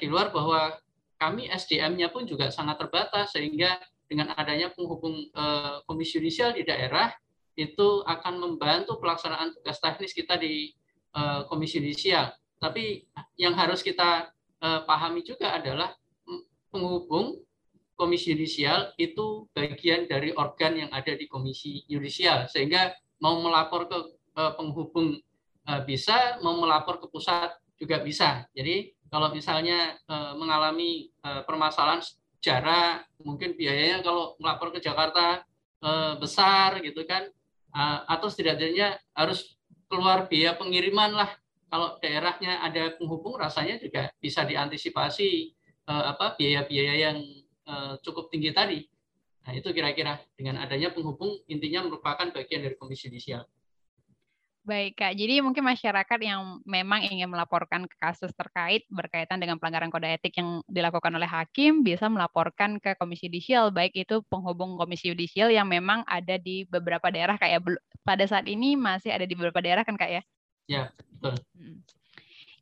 di 0.00 0.06
luar 0.08 0.30
bahwa 0.30 0.74
kami 1.16 1.48
SDM-nya 1.50 2.12
pun 2.12 2.28
juga 2.28 2.52
sangat 2.52 2.80
terbatas 2.80 3.32
sehingga 3.32 3.76
dengan 4.06 4.32
adanya 4.38 4.70
penghubung 4.70 5.28
e, 5.32 5.44
komisi 5.88 6.22
yudisial 6.22 6.54
di 6.54 6.62
daerah 6.62 7.10
itu 7.56 8.04
akan 8.06 8.38
membantu 8.38 9.00
pelaksanaan 9.02 9.56
tugas 9.56 9.80
teknis 9.82 10.14
kita 10.14 10.38
di 10.38 10.70
e, 11.10 11.20
komisi 11.50 11.82
yudisial. 11.82 12.30
Tapi 12.60 13.02
yang 13.40 13.56
harus 13.58 13.82
kita 13.82 14.30
e, 14.62 14.68
pahami 14.86 15.26
juga 15.26 15.56
adalah 15.56 15.90
penghubung 16.70 17.40
komisi 17.96 18.36
yudisial 18.36 18.92
itu 19.00 19.48
bagian 19.56 20.06
dari 20.06 20.30
organ 20.36 20.76
yang 20.86 20.90
ada 20.92 21.16
di 21.16 21.24
komisi 21.26 21.82
yudisial 21.88 22.46
sehingga 22.46 22.92
mau 23.18 23.40
melapor 23.40 23.88
ke 23.88 24.16
Eh, 24.36 24.52
penghubung 24.52 25.16
eh, 25.64 25.82
bisa, 25.88 26.36
mau 26.44 26.60
melapor 26.60 27.00
ke 27.00 27.08
pusat 27.08 27.56
juga 27.80 28.04
bisa. 28.04 28.44
Jadi 28.52 28.92
kalau 29.12 29.30
misalnya 29.34 29.94
eh, 29.96 30.32
mengalami 30.36 31.10
permasalahan 31.22 32.02
jarak, 32.42 33.06
mungkin 33.22 33.58
biayanya 33.58 34.04
kalau 34.06 34.38
melapor 34.38 34.70
ke 34.70 34.78
Jakarta 34.78 35.42
besar 36.18 36.78
gitu 36.82 37.04
kan, 37.04 37.26
atau 38.08 38.26
setidaknya 38.30 38.96
harus 39.12 39.58
keluar 39.86 40.26
biaya 40.26 40.54
pengiriman 40.54 41.14
lah. 41.14 41.30
Kalau 41.66 41.98
daerahnya 41.98 42.62
ada 42.62 42.94
penghubung, 42.94 43.34
rasanya 43.34 43.82
juga 43.82 44.14
bisa 44.22 44.46
diantisipasi 44.46 45.52
apa 45.86 46.38
biaya-biaya 46.38 46.94
yang 47.10 47.18
cukup 48.02 48.30
tinggi 48.30 48.54
tadi. 48.54 48.86
Nah, 49.46 49.52
itu 49.54 49.70
kira-kira 49.70 50.18
dengan 50.34 50.62
adanya 50.62 50.90
penghubung 50.90 51.38
intinya 51.46 51.86
merupakan 51.86 52.30
bagian 52.30 52.66
dari 52.66 52.74
komisi 52.78 53.10
judisial. 53.10 53.46
Baik, 54.66 54.98
Kak. 54.98 55.14
Jadi 55.14 55.38
mungkin 55.46 55.62
masyarakat 55.62 56.18
yang 56.26 56.58
memang 56.66 57.06
ingin 57.06 57.30
melaporkan 57.30 57.86
ke 57.86 57.94
kasus 58.02 58.34
terkait 58.34 58.82
berkaitan 58.90 59.38
dengan 59.38 59.62
pelanggaran 59.62 59.94
kode 59.94 60.10
etik 60.10 60.34
yang 60.42 60.58
dilakukan 60.66 61.14
oleh 61.14 61.30
hakim 61.30 61.86
bisa 61.86 62.10
melaporkan 62.10 62.82
ke 62.82 62.98
Komisi 62.98 63.30
Yudisial, 63.30 63.70
baik 63.70 63.94
itu 63.94 64.26
penghubung 64.26 64.74
Komisi 64.74 65.14
Yudisial 65.14 65.54
yang 65.54 65.70
memang 65.70 66.02
ada 66.10 66.34
di 66.34 66.66
beberapa 66.66 67.14
daerah 67.14 67.38
kayak 67.38 67.62
pada 68.02 68.26
saat 68.26 68.50
ini 68.50 68.74
masih 68.74 69.14
ada 69.14 69.22
di 69.22 69.38
beberapa 69.38 69.62
daerah 69.62 69.86
kan, 69.86 69.94
Kak 69.94 70.10
ya? 70.10 70.22
Ya, 70.66 70.90
betul. 71.14 71.38
Hmm. 71.54 71.78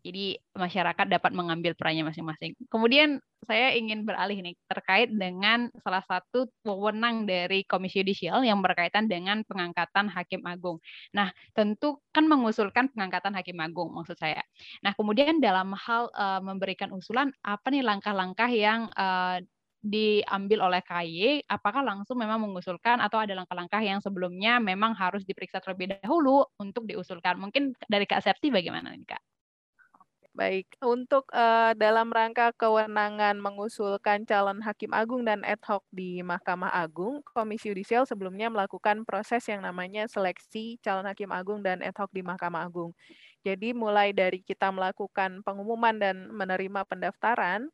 Jadi 0.04 0.36
masyarakat 0.52 1.06
dapat 1.08 1.32
mengambil 1.32 1.72
perannya 1.72 2.04
masing-masing. 2.04 2.52
Kemudian 2.68 3.24
saya 3.48 3.72
ingin 3.72 4.04
beralih 4.04 4.36
nih 4.44 4.52
terkait 4.68 5.08
dengan 5.08 5.72
salah 5.80 6.04
satu 6.04 6.44
wewenang 6.60 7.24
dari 7.24 7.64
Komisi 7.64 8.04
Yudisial 8.04 8.44
yang 8.44 8.60
berkaitan 8.60 9.08
dengan 9.08 9.40
pengangkatan 9.48 10.12
hakim 10.12 10.44
agung. 10.44 10.76
Nah, 11.16 11.32
tentu 11.56 12.04
kan 12.12 12.28
mengusulkan 12.28 12.92
pengangkatan 12.92 13.32
hakim 13.32 13.56
agung 13.64 13.96
maksud 13.96 14.20
saya. 14.20 14.44
Nah, 14.84 14.92
kemudian 14.92 15.40
dalam 15.40 15.72
hal 15.72 16.12
uh, 16.12 16.40
memberikan 16.44 16.92
usulan 16.92 17.32
apa 17.40 17.72
nih 17.72 17.80
langkah-langkah 17.80 18.52
yang 18.52 18.92
uh, 18.92 19.40
diambil 19.84 20.68
oleh 20.68 20.80
KY, 20.80 21.44
apakah 21.44 21.84
langsung 21.84 22.16
memang 22.16 22.40
mengusulkan 22.40 23.04
atau 23.04 23.20
ada 23.20 23.36
langkah-langkah 23.36 23.84
yang 23.84 24.00
sebelumnya 24.00 24.56
memang 24.56 24.96
harus 24.96 25.28
diperiksa 25.28 25.60
terlebih 25.60 26.00
dahulu 26.00 26.48
untuk 26.56 26.88
diusulkan? 26.88 27.36
Mungkin 27.36 27.76
dari 27.84 28.08
Kak 28.08 28.24
Septi 28.24 28.48
bagaimana 28.48 28.92
nih 28.96 29.04
Kak? 29.04 29.33
Baik, 30.34 30.66
untuk 30.82 31.30
uh, 31.30 31.78
dalam 31.78 32.10
rangka 32.10 32.50
kewenangan 32.58 33.38
mengusulkan 33.38 34.26
calon 34.26 34.58
hakim 34.66 34.90
agung 34.90 35.22
dan 35.22 35.46
ad 35.46 35.62
hoc 35.62 35.86
di 35.94 36.26
Mahkamah 36.26 36.74
Agung, 36.74 37.22
Komisi 37.22 37.70
Yudisial 37.70 38.02
sebelumnya 38.02 38.50
melakukan 38.50 39.06
proses 39.06 39.46
yang 39.46 39.62
namanya 39.62 40.10
seleksi 40.10 40.82
calon 40.82 41.06
hakim 41.06 41.30
agung 41.30 41.62
dan 41.62 41.78
ad 41.86 41.94
hoc 41.94 42.10
di 42.10 42.26
Mahkamah 42.26 42.66
Agung. 42.66 42.90
Jadi 43.46 43.78
mulai 43.78 44.10
dari 44.10 44.42
kita 44.42 44.74
melakukan 44.74 45.46
pengumuman 45.46 46.02
dan 46.02 46.26
menerima 46.34 46.82
pendaftaran, 46.82 47.70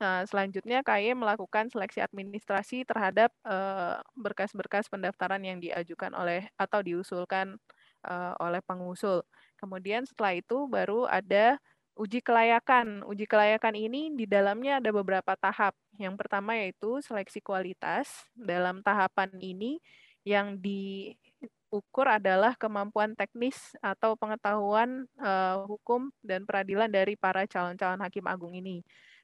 Nah, 0.00 0.24
selanjutnya 0.24 0.80
KY 0.80 1.12
melakukan 1.12 1.68
seleksi 1.68 2.00
administrasi 2.00 2.88
terhadap 2.88 3.36
uh, 3.44 4.00
berkas-berkas 4.16 4.88
pendaftaran 4.88 5.44
yang 5.44 5.60
diajukan 5.60 6.16
oleh 6.16 6.48
atau 6.56 6.80
diusulkan 6.80 7.60
uh, 8.08 8.32
oleh 8.40 8.64
pengusul. 8.64 9.20
Kemudian 9.60 10.08
setelah 10.08 10.40
itu 10.40 10.64
baru 10.72 11.04
ada 11.04 11.60
uji 12.00 12.24
kelayakan. 12.24 13.04
Uji 13.04 13.28
kelayakan 13.28 13.76
ini 13.76 14.08
di 14.16 14.24
dalamnya 14.24 14.80
ada 14.80 14.88
beberapa 14.88 15.36
tahap. 15.36 15.76
Yang 16.00 16.16
pertama 16.16 16.56
yaitu 16.56 17.04
seleksi 17.04 17.44
kualitas. 17.44 18.08
Dalam 18.32 18.80
tahapan 18.80 19.28
ini 19.36 19.84
yang 20.24 20.56
diukur 20.56 22.08
adalah 22.08 22.56
kemampuan 22.56 23.12
teknis 23.12 23.76
atau 23.84 24.16
pengetahuan 24.16 25.04
uh, 25.20 25.68
hukum 25.68 26.08
dan 26.24 26.48
peradilan 26.48 26.88
dari 26.88 27.20
para 27.20 27.44
calon-calon 27.44 28.00
hakim 28.00 28.24
agung 28.24 28.56
ini. 28.56 28.80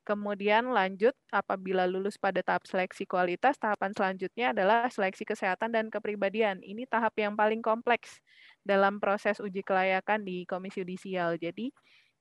Kemudian 0.06 0.70
lanjut 0.70 1.18
apabila 1.34 1.82
lulus 1.82 2.14
pada 2.14 2.38
tahap 2.38 2.62
seleksi 2.62 3.10
kualitas, 3.10 3.58
tahapan 3.58 3.90
selanjutnya 3.90 4.54
adalah 4.54 4.86
seleksi 4.86 5.26
kesehatan 5.26 5.74
dan 5.74 5.90
kepribadian. 5.90 6.62
Ini 6.62 6.86
tahap 6.86 7.18
yang 7.18 7.34
paling 7.34 7.58
kompleks 7.58 8.22
dalam 8.62 9.02
proses 9.02 9.42
uji 9.42 9.66
kelayakan 9.66 10.22
di 10.22 10.46
Komisi 10.46 10.86
Yudisial. 10.86 11.42
Jadi 11.42 11.74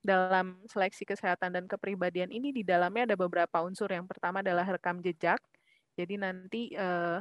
dalam 0.06 0.62
seleksi 0.70 1.02
kesehatan 1.02 1.50
dan 1.50 1.64
kepribadian 1.66 2.30
ini 2.30 2.54
di 2.54 2.62
dalamnya 2.62 3.12
ada 3.12 3.16
beberapa 3.18 3.60
unsur. 3.66 3.90
Yang 3.90 4.14
pertama 4.14 4.40
adalah 4.40 4.62
rekam 4.64 5.02
jejak. 5.02 5.42
Jadi 5.98 6.14
nanti 6.14 6.70
eh, 6.70 7.18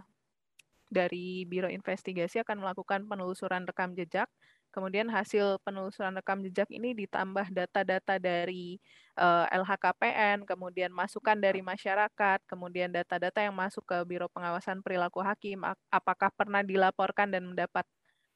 dari 0.86 1.44
Biro 1.50 1.68
Investigasi 1.68 2.46
akan 2.46 2.62
melakukan 2.62 3.10
penelusuran 3.10 3.66
rekam 3.66 3.98
jejak. 3.98 4.30
Kemudian 4.70 5.08
hasil 5.08 5.58
penelusuran 5.64 6.14
rekam 6.20 6.44
jejak 6.44 6.68
ini 6.70 6.92
ditambah 6.94 7.50
data-data 7.50 8.22
dari 8.22 8.78
eh, 9.18 9.46
LHKPN, 9.50 10.46
kemudian 10.46 10.94
masukan 10.94 11.40
dari 11.40 11.66
masyarakat, 11.66 12.40
kemudian 12.46 12.94
data-data 12.94 13.42
yang 13.42 13.56
masuk 13.58 13.82
ke 13.88 13.98
Biro 14.06 14.30
Pengawasan 14.30 14.86
Perilaku 14.86 15.26
Hakim, 15.26 15.66
apakah 15.90 16.30
pernah 16.36 16.62
dilaporkan 16.62 17.34
dan 17.34 17.50
mendapat 17.50 17.88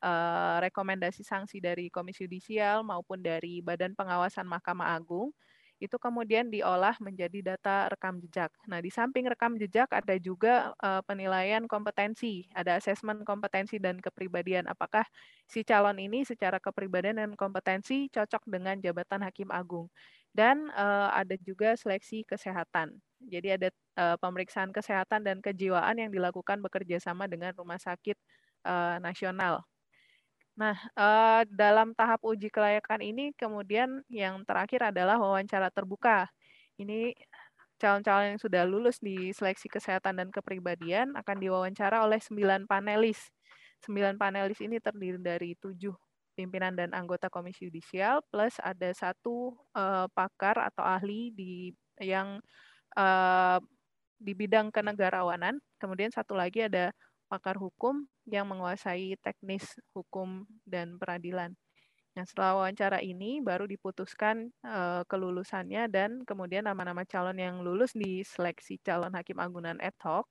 uh, 0.03 0.57
rekomendasi 0.63 1.21
sanksi 1.23 1.59
dari 1.63 1.87
Komisi 1.91 2.25
Yudisial 2.25 2.83
maupun 2.83 3.19
dari 3.23 3.59
Badan 3.63 3.93
Pengawasan 3.95 4.47
Mahkamah 4.47 4.95
Agung 4.95 5.31
itu 5.79 5.95
kemudian 5.95 6.51
diolah 6.51 6.91
menjadi 6.99 7.55
data 7.55 7.87
rekam 7.87 8.19
jejak. 8.19 8.51
Nah, 8.67 8.83
di 8.83 8.91
samping 8.91 9.23
rekam 9.31 9.55
jejak 9.55 9.87
ada 9.95 10.11
juga 10.19 10.75
uh, 10.83 10.99
penilaian 11.07 11.63
kompetensi, 11.71 12.51
ada 12.51 12.75
asesmen 12.75 13.23
kompetensi 13.23 13.79
dan 13.79 14.03
kepribadian. 14.03 14.67
Apakah 14.67 15.07
si 15.47 15.63
calon 15.63 15.95
ini 15.95 16.27
secara 16.27 16.59
kepribadian 16.59 17.23
dan 17.23 17.31
kompetensi 17.39 18.11
cocok 18.11 18.43
dengan 18.51 18.75
jabatan 18.83 19.23
hakim 19.23 19.49
agung. 19.55 19.87
Dan 20.35 20.67
uh, 20.75 21.15
ada 21.15 21.39
juga 21.39 21.73
seleksi 21.79 22.27
kesehatan. 22.27 22.99
Jadi 23.23 23.47
ada 23.55 23.67
uh, 23.97 24.15
pemeriksaan 24.19 24.75
kesehatan 24.75 25.23
dan 25.23 25.39
kejiwaan 25.39 25.95
yang 25.95 26.11
dilakukan 26.11 26.59
bekerja 26.59 26.99
sama 26.99 27.25
dengan 27.31 27.55
rumah 27.55 27.79
sakit 27.79 28.19
uh, 28.67 28.99
nasional 28.99 29.63
Nah, 30.59 30.75
uh, 30.99 31.47
dalam 31.47 31.95
tahap 31.95 32.19
uji 32.27 32.51
kelayakan 32.51 32.99
ini 32.99 33.31
kemudian 33.39 34.03
yang 34.11 34.43
terakhir 34.43 34.91
adalah 34.91 35.15
wawancara 35.15 35.71
terbuka. 35.71 36.27
Ini 36.75 37.15
calon-calon 37.79 38.35
yang 38.35 38.41
sudah 38.43 38.67
lulus 38.67 38.99
di 38.99 39.31
seleksi 39.31 39.71
kesehatan 39.71 40.19
dan 40.19 40.27
kepribadian 40.35 41.15
akan 41.15 41.37
diwawancara 41.39 42.03
oleh 42.03 42.19
sembilan 42.19 42.67
panelis. 42.67 43.31
Sembilan 43.79 44.19
panelis 44.19 44.59
ini 44.59 44.83
terdiri 44.83 45.15
dari 45.23 45.55
tujuh 45.55 45.95
pimpinan 46.35 46.75
dan 46.75 46.91
anggota 46.91 47.31
Komisi 47.31 47.71
Yudisial 47.71 48.19
plus 48.27 48.59
ada 48.59 48.91
satu 48.91 49.55
uh, 49.79 50.11
pakar 50.11 50.59
atau 50.59 50.83
ahli 50.83 51.31
di 51.31 51.71
yang 52.03 52.43
uh, 52.99 53.59
di 54.19 54.35
bidang 54.35 54.75
kenegarawanan. 54.75 55.55
Kemudian 55.79 56.11
satu 56.11 56.35
lagi 56.35 56.67
ada 56.67 56.91
pakar 57.29 57.55
hukum 57.61 58.09
yang 58.25 58.49
menguasai 58.49 59.13
teknis 59.21 59.63
hukum 59.93 60.49
dan 60.65 60.97
peradilan. 60.97 61.53
Nah, 62.17 62.25
setelah 62.25 62.57
wawancara 62.59 62.99
ini 63.05 63.39
baru 63.39 63.69
diputuskan 63.69 64.49
uh, 64.65 65.05
kelulusannya 65.05 65.85
dan 65.87 66.25
kemudian 66.25 66.65
nama-nama 66.65 67.05
calon 67.05 67.37
yang 67.37 67.61
lulus 67.61 67.93
di 67.93 68.25
seleksi 68.25 68.81
calon 68.81 69.13
hakim 69.13 69.37
agungan 69.37 69.77
ad 69.79 69.95
hoc 70.01 70.27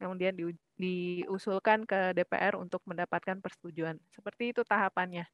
kemudian 0.00 0.34
di, 0.34 0.50
diusulkan 0.74 1.86
ke 1.86 2.12
DPR 2.18 2.58
untuk 2.58 2.82
mendapatkan 2.84 3.38
persetujuan. 3.38 3.96
Seperti 4.10 4.50
itu 4.50 4.66
tahapannya. 4.66 5.24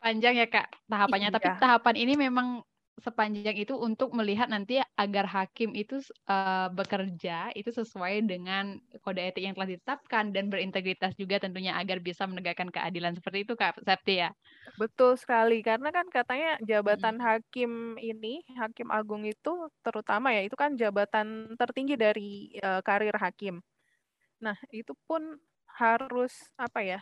Panjang 0.00 0.34
ya 0.36 0.48
Kak 0.48 0.68
tahapannya, 0.88 1.28
iya. 1.28 1.36
tapi 1.36 1.48
tahapan 1.60 1.96
ini 1.96 2.14
memang 2.16 2.64
sepanjang 3.00 3.56
itu 3.56 3.74
untuk 3.76 4.12
melihat 4.12 4.46
nanti 4.46 4.78
agar 4.94 5.26
hakim 5.26 5.72
itu 5.72 6.00
uh, 6.28 6.68
bekerja 6.70 7.50
itu 7.56 7.72
sesuai 7.72 8.24
dengan 8.24 8.78
kode 9.02 9.20
etik 9.20 9.44
yang 9.44 9.56
telah 9.56 9.68
ditetapkan 9.72 10.30
dan 10.30 10.52
berintegritas 10.52 11.16
juga 11.16 11.40
tentunya 11.40 11.76
agar 11.76 11.98
bisa 11.98 12.28
menegakkan 12.28 12.68
keadilan 12.68 13.16
seperti 13.16 13.48
itu 13.48 13.56
Kak 13.56 13.80
Septi 13.82 14.20
ya. 14.22 14.30
Betul 14.76 15.16
sekali 15.16 15.64
karena 15.64 15.90
kan 15.90 16.06
katanya 16.12 16.60
jabatan 16.62 17.18
hmm. 17.18 17.24
hakim 17.24 17.72
ini 17.98 18.44
hakim 18.54 18.88
agung 18.92 19.24
itu 19.24 19.72
terutama 19.82 20.30
ya 20.30 20.44
itu 20.44 20.54
kan 20.54 20.76
jabatan 20.76 21.56
tertinggi 21.56 21.96
dari 21.96 22.54
uh, 22.60 22.84
karir 22.84 23.16
hakim. 23.16 23.64
Nah, 24.40 24.56
itu 24.72 24.96
pun 25.04 25.36
harus 25.76 26.32
apa 26.56 26.80
ya? 26.80 27.00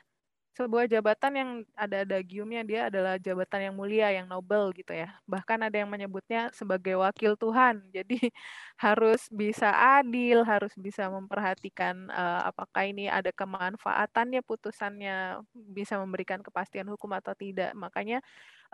Sebuah 0.56 0.90
jabatan 0.90 1.32
yang 1.34 1.50
ada 1.78 2.02
adagiumnya 2.02 2.62
dia 2.66 2.80
adalah 2.90 3.14
jabatan 3.20 3.70
yang 3.70 3.74
mulia, 3.78 4.10
yang 4.10 4.26
nobel 4.26 4.74
gitu 4.74 4.90
ya. 4.90 5.14
Bahkan 5.28 5.70
ada 5.70 5.76
yang 5.78 5.86
menyebutnya 5.86 6.50
sebagai 6.50 6.98
wakil 6.98 7.38
Tuhan. 7.38 7.84
Jadi 7.96 8.32
harus 8.80 9.30
bisa 9.30 9.70
adil, 10.00 10.42
harus 10.42 10.74
bisa 10.74 11.06
memperhatikan 11.06 12.10
uh, 12.10 12.50
apakah 12.50 12.90
ini 12.90 13.06
ada 13.06 13.30
kemanfaatannya 13.30 14.42
putusannya 14.42 15.46
bisa 15.54 15.94
memberikan 16.00 16.42
kepastian 16.42 16.90
hukum 16.90 17.14
atau 17.14 17.36
tidak. 17.38 17.70
Makanya 17.78 18.18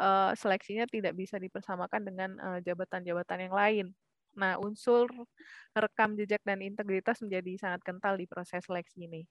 uh, 0.00 0.32
seleksinya 0.38 0.88
tidak 0.88 1.12
bisa 1.18 1.36
dipersamakan 1.36 2.02
dengan 2.06 2.30
uh, 2.40 2.58
jabatan-jabatan 2.64 3.50
yang 3.50 3.54
lain. 3.54 3.86
Nah, 4.34 4.58
unsur 4.58 5.06
rekam 5.74 6.18
jejak 6.18 6.42
dan 6.42 6.58
integritas 6.62 7.22
menjadi 7.22 7.54
sangat 7.58 7.80
kental 7.86 8.18
di 8.18 8.26
proses 8.26 8.66
seleksi 8.66 9.06
ini. 9.06 9.22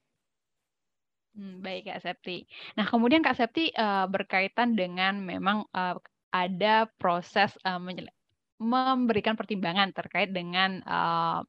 Hmm, 1.34 1.65
baik 1.65 1.89
Kak 1.89 2.02
Septi. 2.06 2.46
Nah, 2.78 2.86
kemudian 2.86 3.26
Kak 3.26 3.34
Septi 3.34 3.74
uh, 3.74 4.06
berkaitan 4.06 4.78
dengan 4.78 5.17
memang 5.17 5.65
uh, 5.74 5.98
ada 6.30 6.86
proses 7.02 7.58
uh, 7.65 7.82
memberikan 8.62 9.34
pertimbangan 9.34 9.89
terkait 9.93 10.30
dengan 10.30 10.82
uh, 10.86 11.41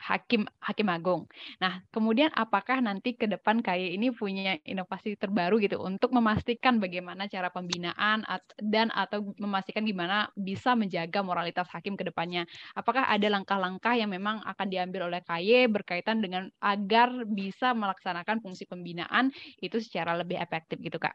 hakim 0.00 0.48
hakim 0.64 0.88
agung. 0.88 1.28
Nah, 1.60 1.84
kemudian 1.92 2.32
apakah 2.32 2.80
nanti 2.80 3.12
ke 3.14 3.28
depan 3.28 3.60
KAI 3.60 3.94
ini 4.00 4.08
punya 4.10 4.56
inovasi 4.64 5.14
terbaru 5.20 5.60
gitu 5.60 5.76
untuk 5.80 6.10
memastikan 6.16 6.80
bagaimana 6.80 7.28
cara 7.28 7.52
pembinaan 7.52 8.24
dan 8.58 8.88
atau 8.90 9.36
memastikan 9.36 9.84
gimana 9.84 10.32
bisa 10.34 10.72
menjaga 10.72 11.20
moralitas 11.20 11.68
hakim 11.68 11.94
ke 12.00 12.08
depannya? 12.08 12.48
Apakah 12.72 13.06
ada 13.12 13.28
langkah-langkah 13.28 13.94
yang 13.94 14.10
memang 14.10 14.40
akan 14.42 14.66
diambil 14.72 15.12
oleh 15.12 15.20
KAI 15.20 15.68
berkaitan 15.68 16.24
dengan 16.24 16.48
agar 16.64 17.28
bisa 17.28 17.76
melaksanakan 17.76 18.40
fungsi 18.40 18.64
pembinaan 18.64 19.30
itu 19.60 19.76
secara 19.78 20.16
lebih 20.16 20.40
efektif 20.40 20.80
gitu, 20.80 20.96
Kak? 20.96 21.14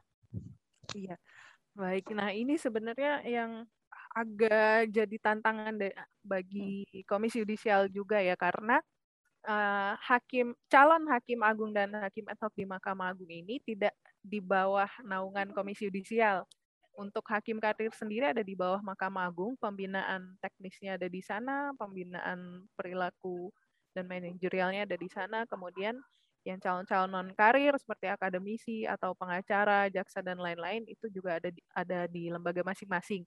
Iya. 0.95 1.17
Baik. 1.75 2.11
Nah, 2.15 2.31
ini 2.31 2.55
sebenarnya 2.55 3.23
yang 3.27 3.51
agak 4.15 4.95
jadi 4.95 5.17
tantangan 5.19 5.75
bagi 6.23 6.87
Komisi 7.03 7.43
Yudisial 7.43 7.91
juga 7.91 8.23
ya 8.23 8.39
karena 8.39 8.79
uh, 9.43 9.93
hakim 9.99 10.55
calon 10.71 11.03
hakim 11.11 11.43
agung 11.43 11.71
dan 11.75 11.93
hakim 11.99 12.25
ad 12.31 12.39
hoc 12.41 12.55
di 12.55 12.63
Mahkamah 12.63 13.13
Agung 13.13 13.29
ini 13.29 13.61
tidak 13.61 13.93
di 14.23 14.41
bawah 14.41 14.89
naungan 15.05 15.53
Komisi 15.53 15.87
Yudisial. 15.91 16.47
Untuk 16.95 17.27
hakim 17.27 17.59
karir 17.59 17.91
sendiri 17.91 18.31
ada 18.31 18.39
di 18.39 18.55
bawah 18.55 18.79
Mahkamah 18.79 19.27
Agung, 19.27 19.59
pembinaan 19.59 20.39
teknisnya 20.39 20.95
ada 20.95 21.11
di 21.11 21.19
sana, 21.19 21.75
pembinaan 21.75 22.71
perilaku 22.71 23.51
dan 23.91 24.07
manajerialnya 24.07 24.87
ada 24.87 24.95
di 24.95 25.11
sana, 25.11 25.43
kemudian 25.43 25.99
yang 26.47 26.61
calon-calon 26.61 27.09
non 27.09 27.29
karir 27.33 27.73
seperti 27.75 28.07
akademisi 28.07 28.77
atau 28.87 29.11
pengacara, 29.17 29.89
jaksa 29.91 30.21
dan 30.21 30.37
lain-lain 30.39 30.85
itu 30.87 31.09
juga 31.09 31.41
ada 31.41 31.49
di, 31.49 31.61
ada 31.73 31.99
di 32.07 32.31
lembaga 32.31 32.61
masing-masing. 32.63 33.25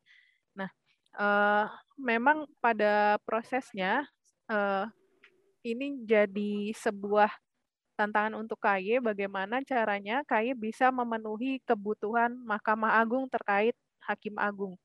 Uh, 1.17 1.67
memang 1.99 2.47
pada 2.63 3.19
prosesnya 3.27 4.07
uh, 4.47 4.87
ini 5.67 6.05
jadi 6.07 6.71
sebuah 6.77 7.33
tantangan 7.99 8.39
untuk 8.39 8.63
KY 8.63 9.03
bagaimana 9.03 9.59
caranya 9.67 10.23
KY 10.23 10.55
bisa 10.55 10.95
memenuhi 10.95 11.59
kebutuhan 11.67 12.31
Mahkamah 12.47 13.03
Agung 13.03 13.27
terkait 13.27 13.75
Hakim 14.07 14.39
Agung, 14.39 14.79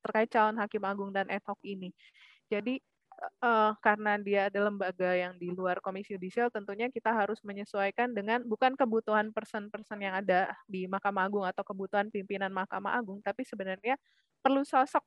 terkait 0.00 0.32
calon 0.32 0.56
Hakim 0.56 0.80
Agung 0.88 1.12
dan 1.12 1.28
ad 1.28 1.44
hoc 1.44 1.60
ini. 1.60 1.92
Jadi 2.48 2.80
uh, 3.44 3.76
karena 3.84 4.16
dia 4.16 4.48
ada 4.48 4.64
lembaga 4.64 5.12
yang 5.12 5.36
di 5.36 5.52
luar 5.52 5.78
komisi 5.84 6.16
yudisial, 6.16 6.48
tentunya 6.48 6.88
kita 6.88 7.12
harus 7.12 7.38
menyesuaikan 7.44 8.16
dengan 8.16 8.40
bukan 8.48 8.72
kebutuhan 8.74 9.28
person-person 9.30 10.00
yang 10.00 10.16
ada 10.16 10.48
di 10.64 10.88
Mahkamah 10.88 11.28
Agung 11.28 11.44
atau 11.44 11.60
kebutuhan 11.62 12.08
pimpinan 12.08 12.48
Mahkamah 12.48 12.96
Agung, 12.96 13.20
tapi 13.20 13.44
sebenarnya 13.44 14.00
perlu 14.40 14.64
sosok 14.64 15.04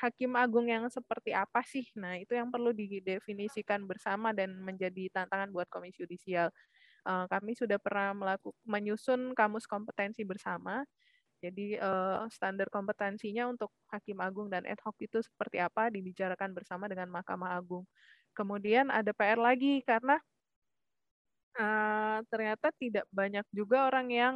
hakim 0.00 0.32
agung 0.34 0.66
yang 0.72 0.88
seperti 0.88 1.36
apa 1.36 1.60
sih? 1.62 1.84
Nah, 1.96 2.16
itu 2.16 2.32
yang 2.32 2.48
perlu 2.48 2.72
didefinisikan 2.72 3.84
bersama 3.84 4.32
dan 4.32 4.56
menjadi 4.60 5.12
tantangan 5.12 5.52
buat 5.52 5.68
komisi 5.68 6.02
yudisial. 6.04 6.48
Uh, 7.04 7.24
kami 7.32 7.56
sudah 7.56 7.80
pernah 7.80 8.12
melakukan 8.12 8.56
menyusun 8.68 9.32
kamus 9.32 9.64
kompetensi 9.64 10.20
bersama 10.20 10.84
jadi 11.40 11.80
uh, 11.80 12.28
standar 12.28 12.68
kompetensinya 12.68 13.48
untuk 13.48 13.72
hakim 13.88 14.20
agung 14.20 14.52
dan 14.52 14.68
ad 14.68 14.76
hoc 14.84 14.92
itu 15.00 15.24
seperti 15.24 15.56
apa 15.56 15.88
dibicarakan 15.88 16.52
bersama 16.52 16.84
dengan 16.84 17.08
Mahkamah 17.08 17.56
Agung. 17.56 17.88
Kemudian 18.36 18.92
ada 18.92 19.16
PR 19.16 19.40
lagi 19.40 19.80
karena 19.88 20.20
uh, 21.56 22.20
ternyata 22.28 22.68
tidak 22.76 23.08
banyak 23.08 23.48
juga 23.56 23.88
orang 23.88 24.08
yang 24.12 24.34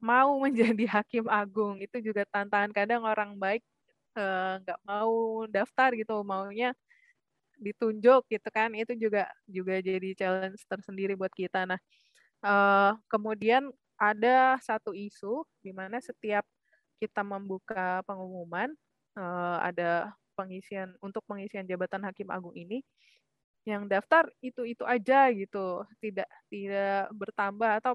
mau 0.00 0.40
menjadi 0.40 0.84
hakim 0.96 1.28
agung. 1.28 1.76
Itu 1.84 2.00
juga 2.00 2.24
tantangan 2.32 2.72
kadang 2.72 3.04
orang 3.04 3.36
baik 3.36 3.60
nggak 4.14 4.80
uh, 4.80 4.86
mau 4.86 5.44
daftar 5.46 5.94
gitu, 5.96 6.22
maunya 6.26 6.74
ditunjuk 7.60 8.26
gitu 8.30 8.48
kan. 8.52 8.72
Itu 8.74 8.96
juga 8.96 9.28
juga 9.46 9.78
jadi 9.82 10.08
challenge 10.16 10.62
tersendiri 10.66 11.14
buat 11.14 11.32
kita. 11.34 11.68
Nah, 11.68 11.80
uh, 12.44 12.96
kemudian 13.12 13.68
ada 14.00 14.56
satu 14.64 14.96
isu 14.96 15.44
di 15.60 15.70
mana 15.76 16.00
setiap 16.00 16.44
kita 17.00 17.20
membuka 17.24 18.00
pengumuman 18.08 18.72
uh, 19.16 19.58
ada 19.60 20.12
pengisian 20.36 20.96
untuk 21.04 21.20
pengisian 21.28 21.68
jabatan 21.68 22.00
hakim 22.08 22.28
agung 22.32 22.56
ini 22.56 22.80
yang 23.68 23.84
daftar 23.84 24.24
itu 24.40 24.64
itu 24.64 24.84
aja 24.88 25.28
gitu 25.36 25.84
tidak 26.00 26.28
tidak 26.48 27.12
bertambah 27.12 27.70
atau 27.76 27.92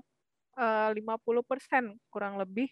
eh, 0.62 0.93
uh, 0.93 0.93
50% 0.93 1.97
kurang 2.13 2.38
lebih 2.38 2.69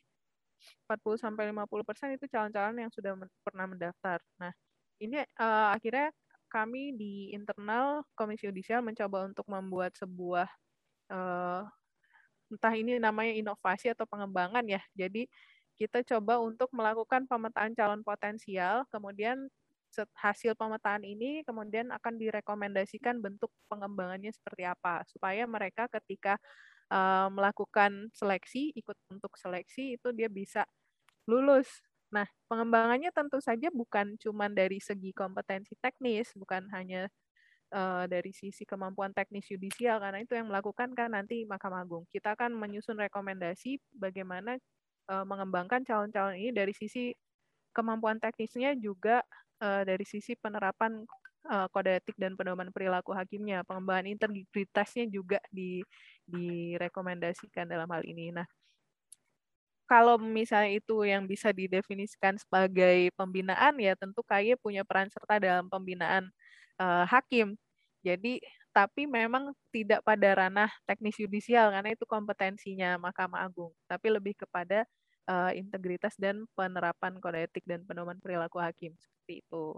40 0.88 1.19
sampai 1.19 1.49
50% 1.52 2.17
itu 2.17 2.26
calon-calon 2.32 2.78
yang 2.80 2.91
sudah 2.93 3.13
men 3.17 3.30
pernah 3.43 3.65
mendaftar. 3.69 4.19
Nah, 4.39 4.52
ini 5.02 5.21
uh, 5.39 5.73
akhirnya 5.76 6.12
kami 6.52 6.93
di 6.93 7.34
internal 7.34 8.06
Komisi 8.13 8.45
Yudisial 8.45 8.86
mencoba 8.86 9.26
untuk 9.26 9.45
membuat 9.49 9.97
sebuah 9.97 10.45
uh, 11.10 11.65
entah 12.54 12.73
ini 12.78 13.02
namanya 13.02 13.34
inovasi 13.34 13.89
atau 13.89 14.06
pengembangan 14.06 14.62
ya. 14.69 14.82
Jadi 14.93 15.26
kita 15.73 16.06
coba 16.06 16.38
untuk 16.38 16.69
melakukan 16.69 17.26
pemetaan 17.26 17.73
calon 17.73 18.06
potensial, 18.06 18.86
kemudian 18.93 19.49
hasil 20.17 20.58
pemetaan 20.58 21.06
ini 21.06 21.45
kemudian 21.45 21.93
akan 21.93 22.17
direkomendasikan 22.17 23.21
bentuk 23.21 23.54
pengembangannya 23.69 24.34
seperti 24.34 24.65
apa 24.65 25.06
supaya 25.06 25.45
mereka 25.45 25.86
ketika 25.86 26.41
uh, 26.93 27.27
melakukan 27.34 28.13
seleksi 28.13 28.69
ikut 28.77 28.95
untuk 29.10 29.34
seleksi 29.34 29.97
itu 29.97 30.13
dia 30.13 30.29
bisa 30.29 30.69
lulus. 31.25 31.67
Nah, 32.13 32.29
pengembangannya 32.45 33.10
tentu 33.10 33.41
saja 33.41 33.73
bukan 33.73 34.13
cuma 34.21 34.45
dari 34.45 34.77
segi 34.77 35.10
kompetensi 35.17 35.73
teknis, 35.82 36.29
bukan 36.38 36.69
hanya 36.69 37.10
uh, 37.73 38.06
dari 38.06 38.29
sisi 38.29 38.63
kemampuan 38.69 39.12
teknis 39.17 39.49
yudisial 39.49 39.97
karena 39.97 40.21
itu 40.21 40.38
yang 40.38 40.45
melakukan 40.45 40.93
kan 40.93 41.10
nanti 41.17 41.43
Mahkamah 41.49 41.82
Agung. 41.82 42.06
Kita 42.13 42.38
akan 42.38 42.53
menyusun 42.53 43.01
rekomendasi 43.01 43.82
bagaimana 43.97 44.62
uh, 45.10 45.25
mengembangkan 45.25 45.82
calon-calon 45.82 46.38
ini 46.38 46.51
dari 46.53 46.71
sisi 46.77 47.10
kemampuan 47.73 48.21
teknisnya 48.21 48.77
juga 48.77 49.25
uh, 49.65 49.82
dari 49.82 50.06
sisi 50.06 50.38
penerapan 50.38 51.01
uh, 51.49 51.67
kode 51.73 51.97
etik 51.97 52.15
dan 52.21 52.38
pedoman 52.38 52.69
perilaku 52.69 53.12
hakimnya, 53.17 53.65
pengembangan 53.65 54.06
integritasnya 54.13 55.10
juga 55.10 55.41
di 55.49 55.82
direkomendasikan 56.27 57.67
dalam 57.67 57.88
hal 57.91 58.03
ini. 58.07 58.31
Nah, 58.31 58.47
kalau 59.88 60.15
misalnya 60.17 60.79
itu 60.79 61.03
yang 61.05 61.27
bisa 61.27 61.51
didefinisikan 61.51 62.39
sebagai 62.39 63.12
pembinaan 63.19 63.75
ya 63.77 63.93
tentu 63.99 64.23
KY 64.25 64.57
punya 64.57 64.81
peran 64.88 65.12
serta 65.12 65.38
dalam 65.38 65.67
pembinaan 65.67 66.31
uh, 66.79 67.05
hakim. 67.05 67.53
Jadi 68.03 68.41
tapi 68.73 69.05
memang 69.05 69.53
tidak 69.69 70.01
pada 70.01 70.33
ranah 70.33 70.71
teknis 70.89 71.15
yudisial 71.21 71.69
karena 71.69 71.93
itu 71.93 72.05
kompetensinya 72.09 72.97
Mahkamah 72.97 73.45
Agung, 73.45 73.71
tapi 73.86 74.09
lebih 74.09 74.33
kepada 74.33 74.88
uh, 75.29 75.51
integritas 75.53 76.17
dan 76.17 76.43
penerapan 76.57 77.21
kode 77.21 77.45
etik 77.45 77.63
dan 77.69 77.86
pedoman 77.86 78.17
perilaku 78.17 78.57
hakim 78.57 78.97
seperti 78.97 79.45
itu. 79.45 79.77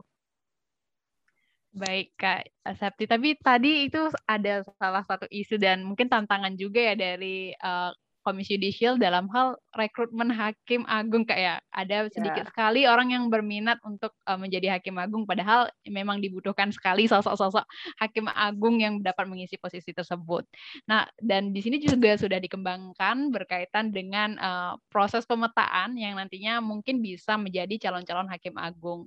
Baik 1.73 2.13
Kak 2.15 2.45
Septi, 2.77 3.03
tapi 3.09 3.35
tadi 3.39 3.89
itu 3.89 3.99
ada 4.29 4.63
salah 4.77 5.03
satu 5.03 5.25
isu 5.27 5.57
dan 5.57 5.83
mungkin 5.83 6.07
tantangan 6.07 6.53
juga 6.55 6.79
ya 6.91 6.95
dari 6.95 7.51
uh, 7.57 7.91
Komisi 8.25 8.57
Yudisial 8.57 8.97
dalam 8.97 9.29
hal 9.29 9.53
rekrutmen 9.77 10.33
hakim 10.33 10.81
agung 10.89 11.29
kayak 11.29 11.61
ya. 11.61 11.69
ada 11.69 12.09
sedikit 12.09 12.41
yeah. 12.41 12.49
sekali 12.49 12.81
orang 12.89 13.13
yang 13.13 13.29
berminat 13.29 13.77
untuk 13.85 14.17
uh, 14.25 14.33
menjadi 14.33 14.81
hakim 14.81 14.97
agung 14.97 15.29
padahal 15.29 15.69
memang 15.85 16.17
dibutuhkan 16.17 16.73
sekali 16.73 17.05
sosok-sosok 17.05 17.61
hakim 18.01 18.25
agung 18.33 18.81
yang 18.81 19.05
dapat 19.05 19.29
mengisi 19.29 19.61
posisi 19.61 19.93
tersebut. 19.93 20.49
Nah, 20.89 21.05
dan 21.21 21.53
di 21.53 21.61
sini 21.61 21.77
juga 21.77 22.17
sudah 22.17 22.41
dikembangkan 22.41 23.29
berkaitan 23.29 23.93
dengan 23.93 24.33
uh, 24.41 24.73
proses 24.89 25.29
pemetaan 25.29 25.93
yang 25.93 26.17
nantinya 26.17 26.57
mungkin 26.65 27.05
bisa 27.05 27.37
menjadi 27.37 27.77
calon-calon 27.77 28.31
hakim 28.31 28.57
agung. 28.57 29.05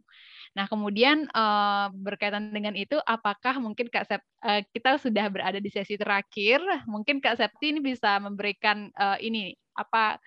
Nah, 0.53 0.69
kemudian 0.69 1.31
uh, 1.33 1.89
berkaitan 1.95 2.53
dengan 2.53 2.75
itu, 2.75 2.99
apakah 3.07 3.63
mungkin 3.63 3.87
Kak 3.89 4.05
Sep, 4.11 4.23
uh, 4.45 4.61
kita 4.75 5.01
sudah 5.01 5.31
berada 5.33 5.63
di 5.63 5.71
sesi 5.71 5.95
terakhir, 5.95 6.61
mungkin 6.91 7.23
Kak 7.23 7.41
Septi 7.41 7.73
ini 7.73 7.81
bisa 7.81 8.21
memberikan 8.21 8.93
uh, 8.99 9.08
ini 9.17 9.57
apa 9.73 10.21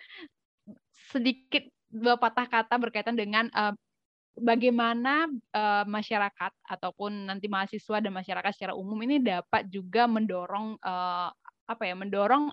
sedikit 1.12 1.68
dua 1.92 2.16
patah 2.16 2.48
kata 2.48 2.80
berkaitan 2.80 3.20
dengan 3.20 3.52
uh, 3.52 3.76
bagaimana 4.40 5.28
uh, 5.52 5.84
masyarakat 5.84 6.52
ataupun 6.64 7.28
nanti 7.28 7.52
mahasiswa 7.52 8.00
dan 8.00 8.16
masyarakat 8.16 8.52
secara 8.56 8.74
umum 8.74 8.96
ini 9.04 9.20
dapat 9.20 9.68
juga 9.68 10.08
mendorong 10.08 10.80
uh, 10.80 11.30
apa 11.68 11.84
ya 11.84 11.96
mendorong 12.00 12.50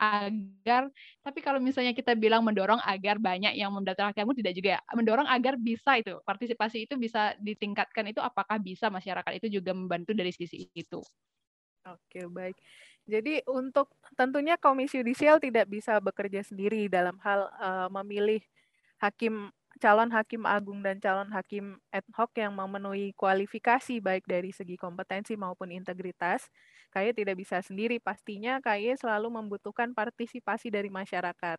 agar 0.00 0.88
tapi 1.20 1.44
kalau 1.44 1.60
misalnya 1.60 1.92
kita 1.92 2.16
bilang 2.16 2.40
mendorong 2.40 2.80
agar 2.88 3.20
banyak 3.20 3.52
yang 3.52 3.68
mendaftar 3.68 4.16
kamu 4.16 4.32
tidak 4.32 4.56
juga 4.56 4.68
ya. 4.76 4.82
Mendorong 4.96 5.28
agar 5.28 5.60
bisa 5.60 6.00
itu 6.00 6.16
partisipasi 6.24 6.88
itu 6.88 6.96
bisa 6.96 7.36
ditingkatkan 7.36 8.08
itu 8.08 8.16
apakah 8.24 8.56
bisa 8.56 8.88
masyarakat 8.88 9.44
itu 9.44 9.60
juga 9.60 9.76
membantu 9.76 10.16
dari 10.16 10.32
sisi 10.32 10.72
itu. 10.72 11.04
Oke 11.84 12.24
baik 12.32 12.56
jadi 13.10 13.42
untuk 13.50 13.90
tentunya 14.14 14.54
komisi 14.54 15.02
yudisial 15.02 15.42
tidak 15.42 15.66
bisa 15.66 15.98
bekerja 15.98 16.46
sendiri 16.46 16.86
dalam 16.86 17.18
hal 17.20 17.50
uh, 17.58 17.88
memilih 17.90 18.38
hakim 19.02 19.50
calon 19.80 20.12
hakim 20.12 20.44
agung 20.44 20.84
dan 20.84 21.00
calon 21.00 21.32
hakim 21.32 21.80
ad 21.88 22.04
hoc 22.12 22.30
yang 22.36 22.52
memenuhi 22.52 23.16
kualifikasi 23.16 23.98
baik 23.98 24.28
dari 24.28 24.52
segi 24.52 24.76
kompetensi 24.76 25.34
maupun 25.40 25.72
integritas, 25.72 26.52
KAY 26.92 27.16
tidak 27.16 27.40
bisa 27.40 27.64
sendiri. 27.64 27.96
Pastinya 27.96 28.60
KAY 28.60 28.98
selalu 29.00 29.32
membutuhkan 29.32 29.96
partisipasi 29.96 30.68
dari 30.68 30.92
masyarakat. 30.92 31.58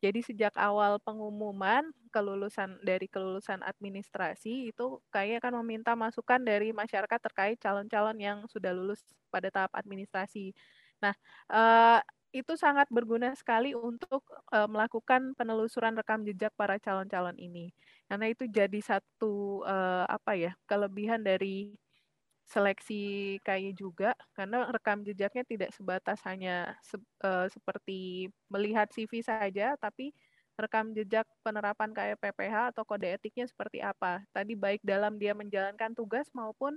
Jadi 0.00 0.24
sejak 0.24 0.56
awal 0.56 0.96
pengumuman 0.98 1.84
kelulusan 2.08 2.80
dari 2.80 3.04
kelulusan 3.04 3.60
administrasi 3.60 4.72
itu 4.72 4.98
KAY 5.12 5.38
akan 5.38 5.60
meminta 5.60 5.92
masukan 5.92 6.40
dari 6.40 6.72
masyarakat 6.72 7.20
terkait 7.20 7.60
calon-calon 7.60 8.16
yang 8.16 8.38
sudah 8.48 8.72
lulus 8.72 9.04
pada 9.28 9.52
tahap 9.52 9.70
administrasi. 9.76 10.56
Nah, 11.04 11.14
eh, 11.52 12.00
itu 12.30 12.54
sangat 12.54 12.86
berguna 12.94 13.34
sekali 13.34 13.74
untuk 13.74 14.22
uh, 14.54 14.66
melakukan 14.70 15.34
penelusuran 15.34 15.98
rekam 15.98 16.22
jejak 16.22 16.54
para 16.54 16.78
calon-calon 16.78 17.34
ini. 17.42 17.74
Karena 18.06 18.30
itu 18.30 18.46
jadi 18.46 18.78
satu 18.78 19.66
uh, 19.66 20.06
apa 20.06 20.38
ya 20.38 20.52
kelebihan 20.70 21.26
dari 21.26 21.74
seleksi 22.46 23.38
KI 23.46 23.70
juga 23.78 24.10
karena 24.34 24.66
rekam 24.74 25.06
jejaknya 25.06 25.44
tidak 25.46 25.70
sebatas 25.70 26.18
hanya 26.26 26.74
se 26.82 26.98
seperti 27.54 28.26
melihat 28.50 28.90
CV 28.90 29.22
saja 29.22 29.78
tapi 29.78 30.10
rekam 30.58 30.92
jejak 30.92 31.24
penerapan 31.46 31.90
KPPH 31.94 32.74
atau 32.74 32.84
kode 32.84 33.08
etiknya 33.16 33.46
seperti 33.48 33.80
apa. 33.80 34.20
Tadi 34.34 34.52
baik 34.58 34.84
dalam 34.84 35.16
dia 35.16 35.32
menjalankan 35.32 35.96
tugas 35.96 36.28
maupun 36.36 36.76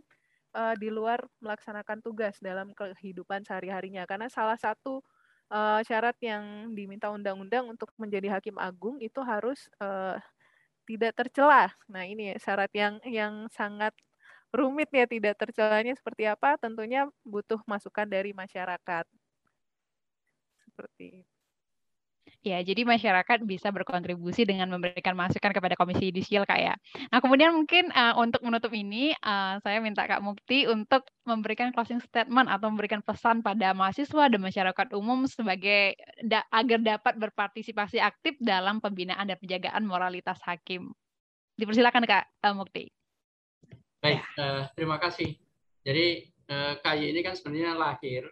uh, 0.53 0.75
di 0.77 0.87
luar 0.93 1.21
melaksanakan 1.43 1.99
tugas 1.99 2.37
dalam 2.39 2.71
kehidupan 2.77 3.43
sehari-harinya. 3.43 4.05
Karena 4.07 4.29
salah 4.29 4.57
satu 4.57 5.01
uh, 5.51 5.81
syarat 5.83 6.15
yang 6.23 6.71
diminta 6.77 7.09
undang-undang 7.11 7.67
untuk 7.69 7.91
menjadi 7.99 8.39
hakim 8.39 8.55
agung 8.61 9.01
itu 9.01 9.19
harus 9.21 9.67
uh, 9.81 10.17
tidak 10.87 11.13
tercelah. 11.17 11.73
Nah, 11.89 12.03
ini 12.07 12.35
syarat 12.39 12.71
yang 12.75 12.99
yang 13.07 13.47
sangat 13.51 13.93
rumit 14.53 14.89
ya 14.93 15.09
tidak 15.09 15.33
tercelanya 15.41 15.97
seperti 15.97 16.29
apa 16.29 16.61
tentunya 16.61 17.09
butuh 17.25 17.59
masukan 17.65 18.05
dari 18.05 18.31
masyarakat. 18.37 19.05
Seperti 20.65 21.25
itu. 21.25 21.32
Ya, 22.43 22.59
jadi 22.59 22.83
masyarakat 22.83 23.47
bisa 23.47 23.71
berkontribusi 23.71 24.43
dengan 24.43 24.67
memberikan 24.67 25.15
masukan 25.15 25.55
kepada 25.55 25.79
Komisi 25.79 26.11
Yudisial, 26.11 26.43
Kak 26.43 26.59
ya. 26.59 26.75
Nah, 27.07 27.23
kemudian 27.23 27.55
mungkin 27.55 27.87
uh, 27.95 28.19
untuk 28.19 28.43
menutup 28.43 28.75
ini, 28.75 29.15
uh, 29.23 29.63
saya 29.63 29.79
minta 29.79 30.03
Kak 30.03 30.19
Mukti 30.19 30.67
untuk 30.67 31.07
memberikan 31.23 31.71
closing 31.71 32.03
statement 32.03 32.51
atau 32.51 32.67
memberikan 32.67 32.99
pesan 32.99 33.39
pada 33.39 33.71
mahasiswa 33.71 34.27
dan 34.27 34.43
masyarakat 34.43 34.87
umum 34.91 35.23
sebagai 35.23 35.95
da 36.19 36.43
agar 36.51 36.83
dapat 36.83 37.15
berpartisipasi 37.15 38.03
aktif 38.03 38.35
dalam 38.43 38.83
pembinaan 38.83 39.23
dan 39.23 39.39
penjagaan 39.39 39.87
moralitas 39.87 40.43
hakim. 40.43 40.91
Dipersilakan 41.55 42.03
Kak 42.03 42.27
uh, 42.43 42.51
Mukti. 42.59 42.91
Baik, 44.03 44.19
uh, 44.35 44.67
terima 44.75 44.99
kasih. 44.99 45.39
Jadi 45.87 46.27
uh, 46.51 46.75
KY 46.75 47.07
ini 47.07 47.23
kan 47.23 47.39
sebenarnya 47.39 47.71
lahir 47.71 48.27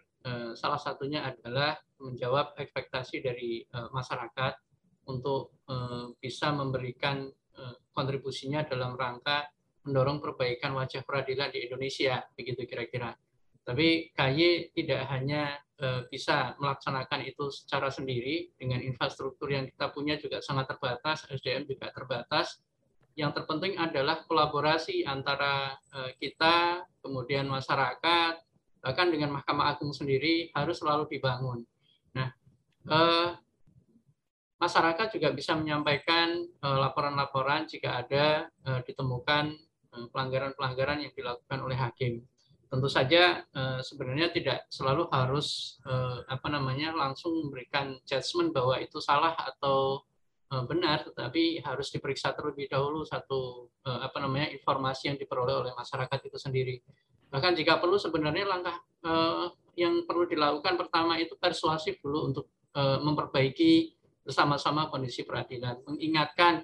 salah 0.54 0.78
satunya 0.78 1.26
adalah 1.26 1.78
menjawab 1.98 2.54
ekspektasi 2.58 3.22
dari 3.22 3.66
uh, 3.74 3.90
masyarakat 3.90 4.54
untuk 5.10 5.58
uh, 5.70 6.14
bisa 6.22 6.54
memberikan 6.54 7.30
kontribusinya 7.92 8.64
dalam 8.64 8.96
rangka 8.96 9.44
mendorong 9.84 10.24
perbaikan 10.24 10.72
wajah 10.72 11.04
peradilan 11.04 11.52
di 11.52 11.68
Indonesia, 11.68 12.24
begitu 12.34 12.64
kira-kira. 12.64 13.12
Tapi 13.62 14.10
KY 14.16 14.72
tidak 14.74 15.06
hanya 15.12 15.60
bisa 16.08 16.56
melaksanakan 16.58 17.28
itu 17.28 17.52
secara 17.52 17.92
sendiri 17.92 18.56
dengan 18.56 18.80
infrastruktur 18.82 19.52
yang 19.52 19.68
kita 19.68 19.92
punya 19.94 20.16
juga 20.16 20.40
sangat 20.40 20.74
terbatas, 20.74 21.28
SDM 21.28 21.68
juga 21.68 21.92
terbatas, 21.92 22.64
yang 23.20 23.36
terpenting 23.36 23.76
adalah 23.76 24.24
kolaborasi 24.24 25.04
antara 25.04 25.76
eh, 25.76 26.12
kita, 26.16 26.88
kemudian 27.04 27.48
masyarakat, 27.48 28.40
bahkan 28.82 29.14
dengan 29.14 29.38
Mahkamah 29.38 29.78
Agung 29.78 29.94
sendiri 29.94 30.50
harus 30.52 30.82
selalu 30.82 31.08
dibangun. 31.08 31.64
Nah, 32.18 32.30
eh, 32.90 33.30
masyarakat 34.58 35.08
juga 35.16 35.30
bisa 35.32 35.54
menyampaikan 35.56 36.44
eh, 36.46 36.78
laporan-laporan 36.82 37.70
jika 37.70 38.02
ada 38.02 38.50
ditemukan 38.86 39.58
pelanggaran-pelanggaran 39.92 41.04
yang 41.04 41.14
dilakukan 41.14 41.60
oleh 41.62 41.76
hakim. 41.76 42.24
Tentu 42.72 42.88
saja 42.88 43.44
sebenarnya 43.84 44.32
tidak 44.32 44.64
selalu 44.72 45.12
harus 45.12 45.76
apa 46.32 46.48
namanya 46.48 46.96
langsung 46.96 47.36
memberikan 47.36 48.00
judgement 48.08 48.56
bahwa 48.56 48.80
itu 48.80 49.04
salah 49.04 49.36
atau 49.36 50.08
Eh, 50.52 50.66
benar, 50.68 51.08
tetapi 51.08 51.64
harus 51.64 51.88
diperiksa 51.96 52.36
terlebih 52.36 52.68
dahulu 52.68 53.08
satu 53.08 53.72
eh, 53.88 54.00
apa 54.04 54.20
namanya 54.20 54.52
informasi 54.52 55.08
yang 55.08 55.16
diperoleh 55.16 55.56
oleh 55.56 55.72
masyarakat 55.72 56.28
itu 56.28 56.36
sendiri. 56.36 56.76
Bahkan 57.32 57.56
jika 57.56 57.80
perlu 57.80 57.96
sebenarnya 57.96 58.46
langkah 58.46 58.76
eh, 59.08 59.48
yang 59.80 60.04
perlu 60.04 60.28
dilakukan 60.28 60.76
pertama 60.76 61.16
itu 61.16 61.40
persuasif 61.40 61.98
dulu 62.04 62.20
untuk 62.28 62.46
memperbaiki 62.76 64.00
bersama-sama 64.24 64.88
kondisi 64.88 65.28
peradilan, 65.28 65.84
mengingatkan 65.84 66.64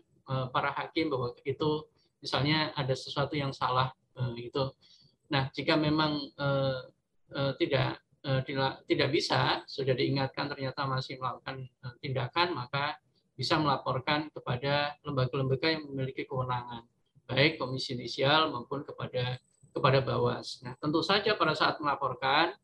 para 0.55 0.71
hakim 0.71 1.11
bahwa 1.11 1.35
itu 1.43 1.83
misalnya 2.23 2.71
ada 2.79 2.95
sesuatu 2.95 3.35
yang 3.35 3.51
salah 3.51 3.91
itu. 4.39 4.71
Nah, 5.27 5.51
jika 5.51 5.75
memang 5.75 6.31
tidak 7.59 8.07
tidak 8.87 9.09
bisa 9.11 9.67
sudah 9.67 9.91
diingatkan 9.91 10.47
ternyata 10.47 10.87
masih 10.87 11.19
melakukan 11.19 11.67
tindakan 11.99 12.55
maka 12.55 12.95
bisa 13.35 13.59
melaporkan 13.59 14.31
kepada 14.31 14.95
lembaga-lembaga 15.03 15.67
yang 15.75 15.91
memiliki 15.91 16.23
kewenangan, 16.23 16.87
baik 17.27 17.59
komisi 17.59 17.99
inisial 17.99 18.47
maupun 18.47 18.87
kepada 18.87 19.43
kepada 19.77 20.01
Bawas. 20.01 20.59
Nah, 20.65 20.73
tentu 20.81 20.99
saja 21.05 21.37
pada 21.37 21.53
saat 21.53 21.77
melaporkan 21.77 22.57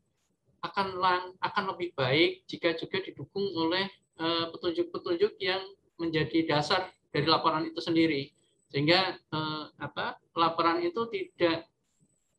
akan 0.64 0.96
akan 1.38 1.64
lebih 1.76 1.92
baik 1.94 2.48
jika 2.48 2.74
juga 2.74 2.98
didukung 3.00 3.44
oleh 3.56 3.86
eh, 4.18 4.44
petunjuk-petunjuk 4.50 5.38
yang 5.38 5.62
menjadi 6.00 6.50
dasar 6.50 6.90
dari 7.14 7.30
laporan 7.30 7.64
itu 7.68 7.78
sendiri, 7.78 8.34
sehingga 8.68 9.14
eh, 9.14 9.64
apa 9.78 10.18
laporan 10.34 10.82
itu 10.82 11.06
tidak 11.08 11.70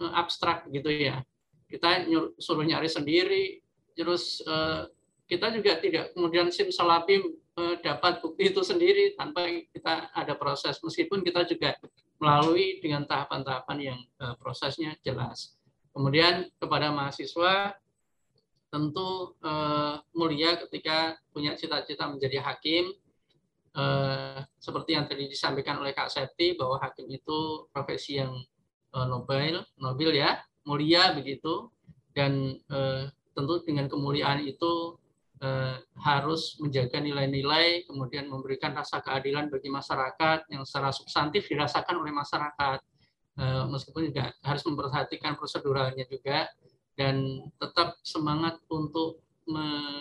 eh, 0.04 0.12
abstrak 0.14 0.68
gitu 0.70 0.92
ya. 0.92 1.24
Kita 1.66 2.06
suruh 2.38 2.62
nyari 2.62 2.86
sendiri, 2.86 3.58
terus 3.98 4.38
kita 5.26 5.50
juga 5.50 5.82
tidak 5.82 6.14
kemudian 6.14 6.54
simsalabim 6.54 7.26
Eh, 7.56 7.80
dapat 7.80 8.20
bukti 8.20 8.52
itu 8.52 8.60
sendiri 8.68 9.16
tanpa 9.16 9.48
kita 9.48 10.12
ada 10.12 10.36
proses 10.36 10.76
meskipun 10.84 11.24
kita 11.24 11.48
juga 11.48 11.72
melalui 12.20 12.80
dengan 12.80 13.04
tahapan-tahapan 13.04 13.78
yang 13.80 14.00
eh, 14.00 14.36
prosesnya 14.40 14.96
jelas. 15.04 15.56
Kemudian 15.96 16.52
kepada 16.60 16.92
mahasiswa 16.92 17.76
tentu 18.72 19.36
eh, 19.40 19.96
mulia 20.16 20.60
ketika 20.68 21.16
punya 21.32 21.56
cita-cita 21.56 22.08
menjadi 22.12 22.44
hakim 22.44 22.94
seperti 24.56 24.96
yang 24.96 25.04
tadi 25.04 25.28
disampaikan 25.28 25.84
oleh 25.84 25.92
Kak 25.92 26.08
Septi 26.08 26.56
bahwa 26.56 26.80
hakim 26.80 27.12
itu 27.12 27.68
profesi 27.76 28.16
yang 28.16 28.32
nobil, 28.96 29.60
nobil 29.76 30.16
ya, 30.16 30.40
mulia 30.64 31.12
begitu 31.12 31.68
dan 32.16 32.56
tentu 33.36 33.68
dengan 33.68 33.92
kemuliaan 33.92 34.48
itu 34.48 34.96
eh, 35.42 35.76
harus 36.00 36.56
menjaga 36.62 37.00
nilai-nilai, 37.02 37.88
kemudian 37.88 38.30
memberikan 38.30 38.76
rasa 38.76 39.02
keadilan 39.04 39.52
bagi 39.52 39.68
masyarakat 39.72 40.48
yang 40.52 40.64
secara 40.64 40.92
substantif 40.96 41.48
dirasakan 41.50 42.00
oleh 42.00 42.14
masyarakat, 42.14 42.80
eh, 43.40 43.66
meskipun 43.68 44.12
juga 44.12 44.32
harus 44.44 44.64
memperhatikan 44.64 45.36
proseduralnya 45.36 46.06
juga, 46.08 46.48
dan 46.96 47.48
tetap 47.60 48.00
semangat 48.02 48.60
untuk 48.72 49.20
menjaga 49.46 50.00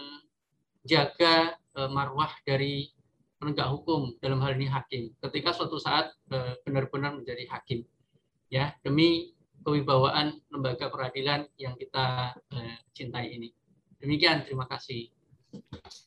eh, 1.74 1.90
marwah 1.90 2.30
dari 2.46 2.94
penegak 3.38 3.68
hukum 3.68 4.16
dalam 4.22 4.40
hal 4.40 4.56
ini 4.56 4.70
hakim. 4.70 5.12
Ketika 5.20 5.52
suatu 5.52 5.76
saat 5.76 6.14
eh, 6.32 6.56
benar-benar 6.64 7.18
menjadi 7.18 7.44
hakim 7.50 7.84
ya 8.48 8.70
demi 8.86 9.34
kewibawaan 9.64 10.38
lembaga 10.48 10.88
peradilan 10.88 11.48
yang 11.58 11.74
kita 11.74 12.36
eh, 12.54 12.78
cintai 12.94 13.34
ini. 13.34 13.50
Demikian 13.98 14.44
terima 14.44 14.68
kasih 14.68 15.08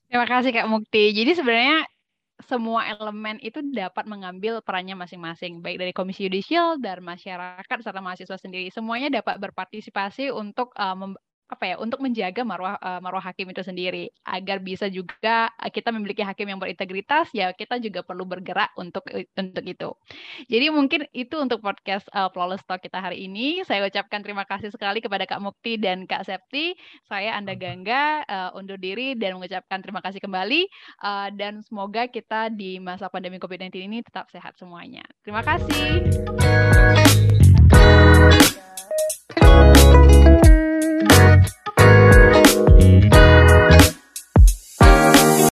Terima 0.07 0.27
kasih 0.27 0.51
Kak 0.55 0.67
Mukti. 0.71 1.11
Jadi 1.11 1.31
sebenarnya 1.35 1.87
semua 2.45 2.85
elemen 2.85 3.41
itu 3.41 3.59
dapat 3.73 4.05
mengambil 4.05 4.61
perannya 4.61 4.93
masing-masing, 4.93 5.59
baik 5.59 5.81
dari 5.81 5.91
Komisi 5.91 6.29
Yudisial, 6.29 6.77
dan 6.77 7.01
masyarakat, 7.01 7.77
serta 7.81 7.97
mahasiswa 7.97 8.37
sendiri. 8.37 8.69
Semuanya 8.69 9.09
dapat 9.09 9.41
berpartisipasi 9.41 10.29
untuk 10.29 10.69
uh, 10.77 10.95
apa 11.47 11.63
ya 11.63 11.75
untuk 11.79 12.03
menjaga 12.03 12.43
marwah 12.43 12.75
uh, 12.83 12.99
marwah 12.99 13.23
hakim 13.23 13.47
itu 13.47 13.63
sendiri 13.63 14.11
agar 14.27 14.59
bisa 14.59 14.91
juga 14.91 15.47
uh, 15.55 15.71
kita 15.71 15.95
memiliki 15.95 16.19
hakim 16.19 16.51
yang 16.51 16.59
berintegritas 16.59 17.31
ya 17.31 17.55
kita 17.55 17.79
juga 17.79 18.03
perlu 18.03 18.27
bergerak 18.27 18.75
untuk 18.75 19.07
untuk 19.07 19.65
itu. 19.65 19.89
Jadi 20.51 20.65
mungkin 20.69 21.07
itu 21.15 21.35
untuk 21.39 21.63
podcast 21.63 22.03
uh, 22.11 22.27
Flawless 22.31 22.63
Talk 22.67 22.83
kita 22.83 22.99
hari 22.99 23.25
ini. 23.31 23.63
Saya 23.63 23.87
ucapkan 23.87 24.19
terima 24.19 24.43
kasih 24.43 24.69
sekali 24.69 24.99
kepada 24.99 25.23
Kak 25.23 25.39
Mukti 25.39 25.79
dan 25.79 26.03
Kak 26.03 26.27
Septi. 26.27 26.75
Saya 27.07 27.39
Anda 27.39 27.55
Gangga 27.55 28.27
uh, 28.27 28.49
undur 28.59 28.75
diri 28.75 29.15
dan 29.15 29.39
mengucapkan 29.39 29.79
terima 29.79 30.03
kasih 30.03 30.19
kembali 30.19 30.67
uh, 31.03 31.31
dan 31.31 31.63
semoga 31.63 32.11
kita 32.11 32.51
di 32.51 32.77
masa 32.83 33.07
pandemi 33.07 33.39
COVID-19 33.39 33.87
ini 33.87 33.97
tetap 34.03 34.27
sehat 34.29 34.59
semuanya. 34.59 35.07
Terima 35.23 35.41
kasih. 35.41 36.03